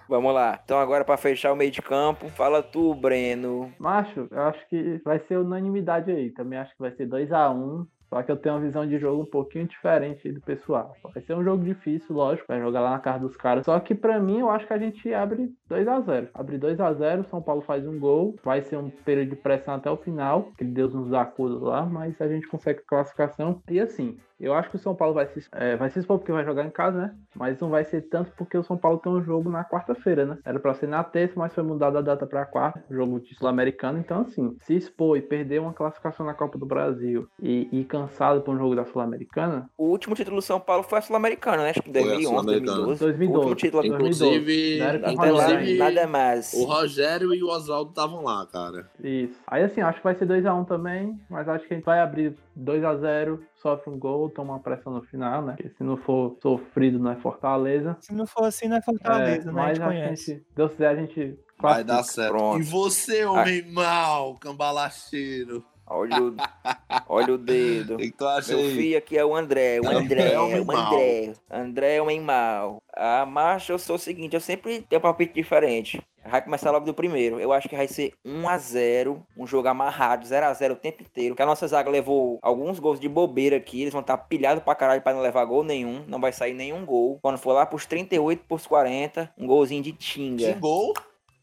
Vamos 0.09 0.35
lá. 0.35 0.61
Então 0.63 0.79
agora 0.79 1.05
pra 1.05 1.17
fechar 1.17 1.53
o 1.53 1.57
meio 1.57 1.71
de 1.71 1.81
campo, 1.81 2.29
fala 2.31 2.63
tu, 2.63 2.95
Breno. 2.95 3.73
Macho, 3.79 4.29
eu 4.31 4.43
acho 4.43 4.69
que 4.69 5.01
vai 5.05 5.21
ser 5.27 5.39
unanimidade 5.39 6.11
aí. 6.11 6.31
Também 6.31 6.59
acho 6.59 6.73
que 6.73 6.81
vai 6.81 6.93
ser 6.93 7.09
2x1. 7.09 7.87
Só 8.13 8.23
que 8.23 8.31
eu 8.31 8.37
tenho 8.37 8.57
uma 8.57 8.61
visão 8.61 8.87
de 8.87 8.99
jogo 8.99 9.23
um 9.23 9.27
pouquinho 9.27 9.67
diferente 9.67 10.31
do 10.31 10.41
pessoal. 10.43 10.95
Vai 11.15 11.23
ser 11.23 11.33
um 11.35 11.43
jogo 11.43 11.65
difícil, 11.65 12.15
lógico. 12.15 12.47
Vai 12.47 12.61
jogar 12.61 12.83
lá 12.83 12.91
na 12.91 12.99
casa 12.99 13.21
dos 13.21 13.39
caras. 13.39 13.65
Só 13.65 13.81
que 13.81 13.95
pra 13.95 14.21
mim, 14.21 14.41
eu 14.41 14.51
acho 14.51 14.67
que 14.67 14.73
a 14.75 14.79
gente 14.79 15.15
abre 15.15 15.51
2x0. 15.71 16.29
Abre 16.35 16.59
2x0, 16.59 17.25
São 17.25 17.41
Paulo 17.41 17.63
faz 17.63 17.87
um 17.87 17.99
gol. 17.99 18.37
Vai 18.45 18.61
ser 18.61 18.77
um 18.77 18.91
período 18.91 19.31
de 19.31 19.37
pressão 19.37 19.77
até 19.77 19.91
o 19.91 19.97
final. 19.97 20.53
Que 20.59 20.65
Deus 20.65 20.93
nos 20.93 21.15
acuda 21.15 21.65
lá. 21.65 21.87
Mas 21.87 22.21
a 22.21 22.29
gente 22.29 22.47
consegue 22.47 22.83
classificação. 22.87 23.63
E 23.71 23.81
assim, 23.81 24.19
eu 24.43 24.55
acho 24.55 24.71
que 24.71 24.77
o 24.77 24.79
São 24.79 24.95
Paulo 24.95 25.15
vai 25.15 25.27
se, 25.29 25.47
é, 25.53 25.77
vai 25.77 25.89
se 25.91 25.99
expor 25.99 26.19
porque 26.19 26.33
vai 26.33 26.45
jogar 26.45 26.65
em 26.65 26.71
casa, 26.71 26.99
né? 26.99 27.15
Mas 27.35 27.59
não 27.61 27.71
vai 27.71 27.85
ser 27.85 28.03
tanto 28.03 28.31
porque 28.37 28.57
o 28.59 28.63
São 28.63 28.77
Paulo 28.77 28.99
tem 28.99 29.13
um 29.13 29.23
jogo 29.23 29.49
na 29.49 29.65
quarta-feira, 29.65 30.27
né? 30.27 30.39
Era 30.45 30.59
pra 30.59 30.75
ser 30.75 30.89
na 30.89 31.03
terça, 31.05 31.35
mas 31.37 31.55
foi 31.55 31.63
mudada 31.63 31.99
a 31.99 32.03
data 32.03 32.27
pra 32.27 32.45
quarta. 32.45 32.83
Jogo 32.91 33.21
de 33.21 33.35
Sul-Americano. 33.37 33.99
Então, 33.99 34.23
assim, 34.23 34.57
se 34.63 34.75
expor 34.75 35.17
e 35.17 35.23
perder 35.23 35.61
uma 35.61 35.73
classificação 35.73 36.27
na 36.27 36.35
Copa 36.35 36.59
do 36.59 36.67
Brasil 36.67 37.29
e 37.41 37.69
ir 37.73 37.85
cansado 37.85 38.41
pra 38.43 38.53
um 38.53 38.59
jogo 38.59 38.75
da 38.77 38.85
Sul-Americana, 38.85 39.69
O 39.79 39.87
último 39.87 40.15
título 40.15 40.37
do 40.37 40.43
São 40.43 40.59
Paulo 40.61 40.83
foi 40.83 40.99
a 40.99 41.03
Sul-Americana, 41.03 41.63
né? 41.63 41.71
Acho 41.71 41.83
que 41.83 41.91
Foi 41.93 42.01
a 42.01 42.05
2011, 42.05 42.27
Sul-Americana. 42.29 42.87
2012. 42.87 43.01
2012. 43.05 43.33
O 43.33 43.49
último 43.49 43.55
título. 43.57 43.87
Inclusive, 43.87 44.79
Não 44.79 44.87
era 44.87 44.99
com 44.99 45.21
Até 45.21 45.31
lá, 45.31 45.49
nada 45.79 46.07
mais. 46.07 46.53
o 46.55 46.65
Rogério 46.65 47.35
e 47.35 47.43
o 47.43 47.49
Oswaldo 47.49 47.91
estavam 47.91 48.23
lá, 48.25 48.47
cara. 48.47 48.89
Isso. 49.03 49.41
Aí 49.47 49.63
assim, 49.63 49.81
acho 49.81 49.99
que 49.99 50.05
vai 50.05 50.15
ser 50.15 50.27
2x1 50.27 50.67
também, 50.67 51.19
mas 51.31 51.49
acho 51.49 51.67
que 51.67 51.75
a 51.75 51.77
gente 51.77 51.85
vai 51.87 52.01
abrir 52.01 52.35
2x0, 52.59 53.39
sofre 53.57 53.91
um 53.91 53.99
gol, 53.99 54.29
toma 54.33 54.55
uma 54.55 54.61
pressão 54.61 54.93
no 54.93 55.03
final, 55.03 55.43
né? 55.43 55.55
Porque 55.57 55.71
se 55.77 55.85
não 55.85 55.97
for 55.97 56.37
sofrido, 56.43 56.99
não 56.99 57.11
é 57.13 57.17
Fortaleza. 57.17 57.97
Se 58.01 58.15
não 58.15 58.27
for 58.27 58.45
assim, 58.45 58.69
não 58.69 58.77
é 58.77 58.83
Fortaleza, 58.83 59.51
É, 59.51 59.53
né? 59.53 59.61
A 59.61 59.65
mas 59.65 59.79
gente 59.79 59.83
acho 59.87 59.97
que 59.97 60.03
a 60.03 60.15
gente, 60.15 60.47
Deus 60.57 60.73
quiser, 60.73 60.89
a 60.89 60.97
gente 60.97 61.39
Vai 61.61 61.85
dar 61.85 62.03
certo. 62.03 62.33
Pronto. 62.33 62.59
E 62.61 62.65
você, 62.65 63.25
homem 63.25 63.63
mau, 63.71 64.35
cambalacheiro? 64.37 65.65
Olha 65.87 66.23
o, 66.23 66.35
olha 67.09 67.35
o 67.35 67.39
dedo. 67.39 67.95
O 67.95 67.97
que 67.99 68.11
que 68.11 68.17
tu 68.17 68.27
acha 68.27 68.55
Meu 68.57 68.65
aí? 68.65 68.75
filho 68.77 68.99
aqui 68.99 69.19
é 69.19 69.25
o 69.25 69.35
André, 69.37 69.79
o 69.81 69.89
André 69.89 69.99
André, 69.99 70.33
é 70.33 70.41
o 70.61 70.65
mau. 70.65 70.87
André. 70.95 71.33
André 71.51 71.97
é 71.97 72.03
homem 72.03 72.21
mau. 72.21 72.83
A 72.95 73.27
marcha, 73.27 73.73
eu 73.73 73.79
sou 73.79 73.97
o 73.97 73.99
seguinte, 73.99 74.35
eu 74.35 74.41
sempre 74.41 74.83
tenho 74.83 74.99
um 74.99 75.03
palpite 75.03 75.35
diferente. 75.35 76.01
Vai 76.25 76.41
começar 76.43 76.71
logo 76.71 76.87
do 76.87 76.95
primeiro. 76.95 77.41
Eu 77.41 77.53
acho 77.53 77.69
que 77.69 77.77
vai 77.77 77.89
ser 77.89 78.13
1x0, 78.25 79.21
um 79.37 79.47
jogo 79.47 79.69
amarrado, 79.69 80.25
0x0 80.27 80.73
o 80.73 80.77
tempo 80.77 81.03
inteiro. 81.03 81.35
Que 81.35 81.43
a 81.43 81.47
nossa 81.47 81.67
zaga 81.67 81.91
levou 81.91 82.39
alguns 82.43 82.79
gols 82.79 83.01
de 83.01 83.09
bobeira 83.09 83.57
aqui. 83.57 83.83
Eles 83.83 83.93
vão 83.93 84.01
estar 84.03 84.17
pilhados 84.17 84.63
pra 84.63 84.75
caralho 84.75 85.03
pra 85.03 85.13
não 85.13 85.21
levar 85.21 85.45
gol 85.45 85.65
nenhum. 85.65 86.05
Não 86.07 86.21
vai 86.21 86.33
sair 86.33 86.55
nenhum 86.55 86.85
gol. 86.87 87.19
Quando 87.21 87.39
for 87.39 87.53
lá 87.53 87.67
pros 87.67 87.87
38, 87.87 88.45
pros 88.47 88.67
40, 88.67 89.33
um 89.37 89.47
golzinho 89.47 89.83
de 89.83 89.93
Que 89.93 89.99
tinga. 89.99 90.53
gol? 90.55 90.93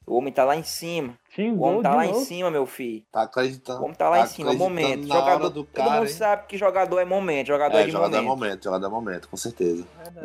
O 0.07 0.15
homem 0.17 0.33
tá 0.33 0.43
lá 0.43 0.55
em 0.55 0.63
cima. 0.63 1.13
O 1.39 1.50
Xingou 1.50 1.67
homem 1.69 1.81
tá 1.81 1.89
de 1.91 1.96
lá 1.96 2.05
em 2.05 2.12
novo. 2.12 2.25
cima, 2.25 2.51
meu 2.51 2.65
filho. 2.65 3.03
Tá 3.12 3.22
acreditando. 3.24 3.79
O 3.81 3.84
homem 3.86 3.96
tá 3.96 4.10
lá 4.10 4.22
em 4.22 4.27
cima, 4.27 4.51
acreditando 4.51 4.58
momento. 4.69 5.08
Jogador, 5.08 5.50
do 5.50 5.63
todo 5.63 5.67
cara, 5.74 5.91
mundo 5.91 6.08
hein? 6.08 6.13
sabe 6.13 6.48
que 6.48 6.58
jogador 6.58 7.00
é 7.00 7.05
momento, 7.05 7.48
jogador 7.48 7.77
é, 7.77 7.81
É, 7.81 7.86
de 7.86 7.91
jogador 7.91 8.17
é 8.17 8.22
momento. 8.22 8.39
momento, 8.39 8.63
jogador 8.63 8.86
é 8.86 8.89
momento, 8.89 9.29
com 9.29 9.38
certeza. 9.38 9.84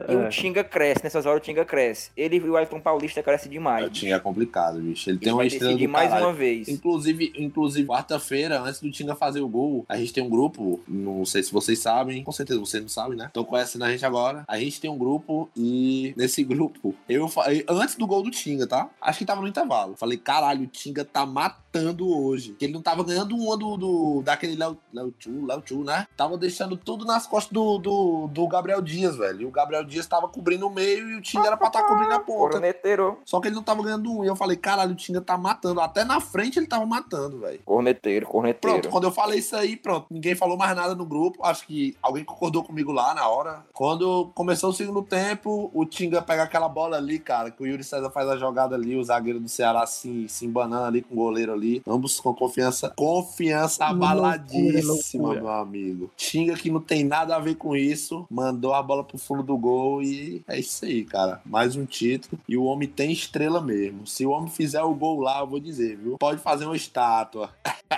E 0.09 0.13
É. 0.13 0.17
o 0.17 0.29
Tinga 0.29 0.65
cresce, 0.65 1.05
nessas 1.05 1.27
horas 1.27 1.41
o 1.41 1.45
Tinga 1.45 1.65
cresce. 1.65 2.11
Ele 2.17 2.37
e 2.37 2.41
o 2.51 2.59
Elton 2.59 2.81
Paulista 2.81 3.23
cresce 3.23 3.49
demais. 3.49 3.85
Eu 3.85 3.91
tinha 3.91 4.19
complicado, 4.21 4.79
bicho. 4.81 5.09
Ele 5.09 5.17
Ele 5.19 5.25
tem 5.25 5.33
uma 5.33 5.45
estrela 5.47 5.77
do 5.77 5.89
mais 5.89 6.09
caralho. 6.09 6.27
uma 6.27 6.33
vez. 6.33 6.69
Inclusive, 6.69 7.33
inclusive 7.37 7.87
quarta-feira, 7.89 8.61
antes 8.61 8.81
do 8.81 8.91
Tinga 8.91 9.15
fazer 9.15 9.41
o 9.41 9.49
gol, 9.49 9.85
a 9.89 9.97
gente 9.97 10.13
tem 10.13 10.23
um 10.25 10.29
grupo, 10.29 10.81
não 10.89 11.25
sei 11.25 11.43
se 11.43 11.53
vocês 11.53 11.79
sabem, 11.79 12.25
com 12.25 12.33
certeza 12.33 12.59
vocês 12.61 12.83
não 12.83 12.89
sabem, 12.89 13.17
né? 13.17 13.27
Estão 13.27 13.45
conhecendo 13.45 13.85
a 13.85 13.91
gente 13.91 14.05
agora. 14.05 14.45
A 14.49 14.59
gente 14.59 14.81
tem 14.81 14.91
um 14.91 14.99
grupo 14.99 15.49
e 15.57 16.13
nesse 16.17 16.43
grupo, 16.45 16.95
eu 17.09 17.29
falei, 17.29 17.65
antes 17.69 17.95
do 17.97 18.07
gol 18.07 18.23
do 18.23 18.31
Tinga, 18.31 18.67
tá? 18.67 18.89
Acho 19.01 19.21
que 19.21 19.25
tava 19.25 19.41
no 19.41 19.49
intervalo. 19.49 19.95
Falei, 19.97 20.19
caralho, 20.19 20.63
o 20.65 20.67
Tinga 20.67 21.04
tá 21.05 21.27
matando 21.27 22.09
hoje. 22.09 22.55
Que 22.59 22.67
ele 22.67 22.73
não 22.75 22.83
tava 22.83 23.05
ganhando 23.05 23.37
uma 23.37 23.57
do, 23.57 23.77
do 23.77 24.23
daquele 24.23 24.57
Léo 24.57 24.79
Chu, 25.19 25.47
Léo 25.47 25.63
Chu, 25.65 25.85
né? 25.85 26.07
Tava 26.17 26.37
deixando 26.39 26.77
tudo 26.77 27.05
nas 27.05 27.27
costas 27.27 27.53
do, 27.53 27.79
do, 27.79 28.29
do 28.29 28.47
Gabriel 28.49 28.81
Dias, 28.81 29.17
velho. 29.17 29.43
E 29.43 29.47
o 29.47 29.51
Gabriel 29.51 29.85
Dias 29.85 30.07
tava 30.07 30.29
cobrindo 30.29 30.67
o 30.67 30.71
meio 30.71 31.11
e 31.11 31.17
o 31.17 31.21
Tinga 31.21 31.47
era 31.47 31.57
pra 31.57 31.69
estar 31.69 31.83
cobrindo 31.85 32.13
a 32.13 32.21
ponta. 32.21 32.53
Corneteiro. 32.53 33.19
Só 33.25 33.41
que 33.41 33.49
ele 33.49 33.55
não 33.55 33.63
tava 33.63 33.83
ganhando 33.83 34.11
um. 34.11 34.25
E 34.25 34.27
eu 34.27 34.37
falei, 34.37 34.57
caralho, 34.57 34.93
o 34.93 34.97
Tinga 34.97 35.21
tá 35.21 35.37
matando. 35.37 35.81
Até 35.81 36.05
na 36.05 36.21
frente 36.21 36.59
ele 36.59 36.67
tava 36.67 36.87
matando, 36.87 37.41
velho. 37.41 37.61
Corneteiro, 37.65 38.27
corneteiro. 38.27 38.81
Pronto, 38.81 38.93
quando 38.93 39.05
eu 39.05 39.13
falei 39.13 39.39
isso 39.39 39.57
aí, 39.57 39.77
pronto. 39.77 40.07
Ninguém 40.11 40.35
falou 40.35 40.57
mais 40.57 40.75
nada 40.77 40.95
no 40.95 41.05
grupo. 41.05 41.45
Acho 41.45 41.67
que 41.67 41.97
alguém 42.03 42.25
concordou 42.25 42.63
comigo 42.63 42.93
lá 42.93 43.15
na 43.15 43.29
hora. 43.29 43.65
Quando 43.73 44.31
começou 44.35 44.71
o 44.71 44.73
segundo 44.73 45.03
tempo, 45.03 45.71
o 45.75 45.85
Tinga 45.85 46.23
pega 46.23 46.43
aquela 46.43 46.69
bola 46.69 46.97
ali, 46.97 47.19
cara, 47.19 47.51
que 47.51 47.63
o 47.63 47.67
Yuri 47.67 47.85
César 47.85 48.11
faz 48.11 48.29
a 48.29 48.37
jogada 48.37 48.75
ali, 48.75 48.97
o 48.97 49.05
zagueiro 49.05 49.41
do 49.41 49.49
Ceará 49.49 49.87
se, 49.87 50.29
se 50.29 50.47
embanando 50.47 50.84
ali 50.87 51.03
com 51.03 51.15
o 51.15 51.17
goleiro 51.19 51.53
ali. 51.53 51.83
Ambos 51.87 52.21
com 52.21 52.35
confiança. 52.35 52.91
Confiança 52.97 53.85
abaladíssima, 53.87 55.25
loucura. 55.29 55.41
meu 55.41 55.51
amigo. 55.53 56.11
Tinga 56.17 56.55
que 56.55 56.71
não 56.71 56.81
tem 56.81 57.05
nada 57.05 57.37
a 57.37 57.39
ver 57.39 57.55
com 57.57 57.77
isso. 57.77 58.27
Mandou 58.31 58.75
a 58.75 58.83
bola 58.83 59.05
pro 59.05 59.19
fundo 59.19 59.43
do 59.43 59.57
gol 59.57 60.03
e 60.03 60.43
é 60.49 60.59
isso 60.59 60.85
aí, 60.85 61.05
cara. 61.05 61.41
Mais 61.45 61.77
um 61.77 61.85
título. 61.85 62.41
E 62.49 62.57
o 62.57 62.65
homem 62.65 62.89
tem 62.89 63.13
estrela 63.13 63.61
mesmo. 63.61 64.07
Se 64.07 64.25
o 64.27 64.31
homem 64.31 64.51
fizer 64.51 64.83
o 64.83 64.95
gol 64.95 65.21
lá, 65.21 65.41
eu 65.41 65.47
vou 65.47 65.61
dizer, 65.61 65.97
viu? 65.97 66.17
Pode 66.19 66.41
fazer 66.41 66.65
uma 66.65 66.77
estátua. 66.77 67.51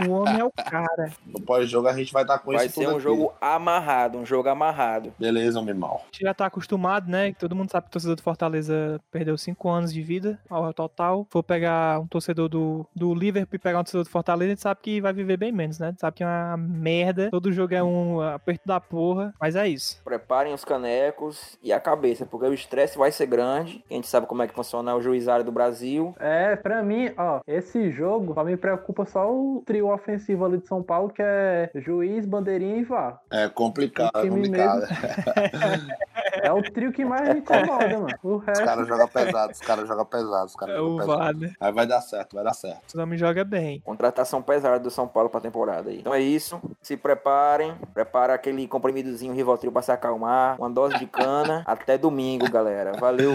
O 0.06 0.10
homem 0.10 0.40
é 0.40 0.44
o 0.44 0.50
cara. 0.50 1.12
No 1.26 1.40
pós-jogo 1.40 1.88
a 1.88 1.92
gente 1.96 2.12
vai 2.12 2.22
estar 2.22 2.38
com 2.38 2.52
Vai 2.52 2.66
isso 2.66 2.74
ser 2.74 2.84
tudo 2.84 2.92
um 2.92 2.96
aqui. 2.96 3.02
jogo 3.02 3.32
amarrado, 3.40 4.18
um 4.18 4.24
jogo 4.26 4.48
amarrado. 4.48 5.12
Beleza, 5.18 5.58
homem 5.60 5.74
mal. 5.74 6.02
A 6.02 6.06
gente 6.06 6.22
já 6.22 6.34
tá 6.34 6.46
acostumado, 6.46 7.10
né? 7.10 7.32
que 7.32 7.38
Todo 7.38 7.54
mundo 7.54 7.70
sabe 7.70 7.84
que 7.84 7.90
o 7.90 7.92
torcedor 7.92 8.16
do 8.16 8.22
Fortaleza 8.22 9.00
perdeu 9.10 9.36
5 9.36 9.68
anos 9.68 9.92
de 9.92 10.02
vida 10.02 10.38
ao 10.48 10.72
total. 10.72 11.26
For 11.30 11.42
pegar 11.42 12.00
um 12.00 12.06
torcedor 12.06 12.48
do, 12.48 12.75
do 12.94 13.14
Liverpool 13.14 13.56
e 13.56 13.58
pegar 13.58 13.80
um 13.80 13.84
torcedor 13.84 14.04
do 14.04 14.10
Fortaleza, 14.10 14.46
a 14.46 14.54
gente 14.54 14.62
sabe 14.62 14.80
que 14.82 15.00
vai 15.00 15.12
viver 15.12 15.36
bem 15.36 15.52
menos, 15.52 15.78
né? 15.78 15.88
A 15.88 15.90
gente 15.90 16.00
sabe 16.00 16.16
que 16.16 16.22
é 16.22 16.26
uma 16.26 16.56
merda. 16.56 17.30
Todo 17.30 17.52
jogo 17.52 17.74
é 17.74 17.82
um 17.82 18.20
aperto 18.20 18.66
da 18.66 18.80
porra. 18.80 19.32
Mas 19.40 19.56
é 19.56 19.68
isso. 19.68 20.00
Preparem 20.04 20.52
os 20.52 20.64
canecos 20.64 21.58
e 21.62 21.72
a 21.72 21.80
cabeça, 21.80 22.26
porque 22.26 22.46
o 22.46 22.54
estresse 22.54 22.98
vai 22.98 23.12
ser 23.12 23.26
grande. 23.26 23.84
A 23.90 23.94
gente 23.94 24.06
sabe 24.06 24.26
como 24.26 24.42
é 24.42 24.48
que 24.48 24.54
funciona 24.54 24.94
o 24.94 25.00
juizado 25.00 25.44
do 25.44 25.52
Brasil. 25.52 26.14
É, 26.18 26.56
pra 26.56 26.82
mim, 26.82 27.12
ó, 27.16 27.40
esse 27.46 27.90
jogo 27.90 28.34
só 28.34 28.44
me 28.44 28.56
preocupa 28.56 29.04
só 29.04 29.30
o 29.30 29.62
trio 29.64 29.92
ofensivo 29.92 30.44
ali 30.44 30.58
de 30.58 30.66
São 30.66 30.82
Paulo, 30.82 31.10
que 31.10 31.22
é 31.22 31.70
juiz, 31.74 32.26
bandeirinha 32.26 32.78
e 32.78 32.84
vá. 32.84 33.20
É 33.30 33.48
complicado, 33.48 34.12
é 34.16 34.28
complicado. 34.28 34.86
É 36.42 36.52
o 36.52 36.62
trio 36.62 36.92
que 36.92 37.04
mais 37.04 37.28
me 37.32 37.40
incomoda, 37.40 37.88
mano. 37.98 38.08
O 38.22 38.36
Os 38.36 38.44
resto. 38.44 38.64
caras 38.64 38.88
jogam 38.88 39.08
pesado, 39.08 39.52
os 39.52 39.60
caras 39.60 39.88
jogam 39.88 40.04
pesado, 40.06 40.44
os 40.46 40.56
caras 40.56 40.74
É 40.74 40.78
jogam 40.78 40.94
o 40.94 40.98
pesado. 40.98 41.38
Né? 41.40 41.52
Aí 41.60 41.72
vai 41.72 41.86
dar 41.86 42.00
certo, 42.00 42.34
vai 42.34 42.44
dar 42.44 42.54
certo. 42.54 42.82
Os 42.88 42.94
homens 42.94 43.20
jogam 43.20 43.44
bem. 43.44 43.80
Contratação 43.80 44.42
pesada 44.42 44.78
do 44.78 44.90
São 44.90 45.06
Paulo 45.08 45.28
pra 45.30 45.40
temporada 45.40 45.90
aí. 45.90 45.98
Então 46.00 46.14
é 46.14 46.20
isso. 46.20 46.60
Se 46.82 46.96
preparem. 46.96 47.74
Prepara 47.94 48.34
aquele 48.34 48.66
comprimidozinho 48.68 49.32
Rivotril 49.34 49.72
pra 49.72 49.82
se 49.82 49.92
acalmar. 49.92 50.56
Uma 50.58 50.70
dose 50.70 50.98
de 50.98 51.06
cana. 51.06 51.62
Até 51.66 51.96
domingo, 51.98 52.50
galera. 52.50 52.92
Valeu. 52.98 53.34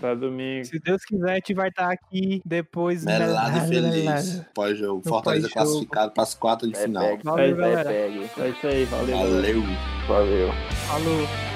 Pra 0.00 0.14
domingo. 0.14 0.64
Se 0.64 0.78
Deus 0.80 1.04
quiser, 1.04 1.30
a 1.30 1.34
gente 1.34 1.54
vai 1.54 1.68
estar 1.68 1.90
aqui 1.90 2.40
depois. 2.44 3.04
Melado 3.04 3.58
e 3.58 3.60
feliz. 3.68 4.42
Pós-jogo. 4.54 5.02
Fortaleza 5.08 5.48
pós-jogo. 5.48 5.66
classificado 5.70 6.12
para 6.12 6.22
as 6.22 6.34
quartas 6.34 6.68
de 6.70 6.76
É, 6.76 6.82
final. 6.82 7.02
pegue. 7.02 7.24
Valeu, 7.24 7.44
É, 7.44 7.52
galera. 7.54 7.88
pegue. 7.90 8.30
É 8.38 8.48
isso 8.48 8.66
aí, 8.66 8.84
valeu. 8.84 9.06
galera. 9.18 9.30
Valeu. 9.30 9.62
Valeu. 10.08 10.48
Falou. 10.88 11.49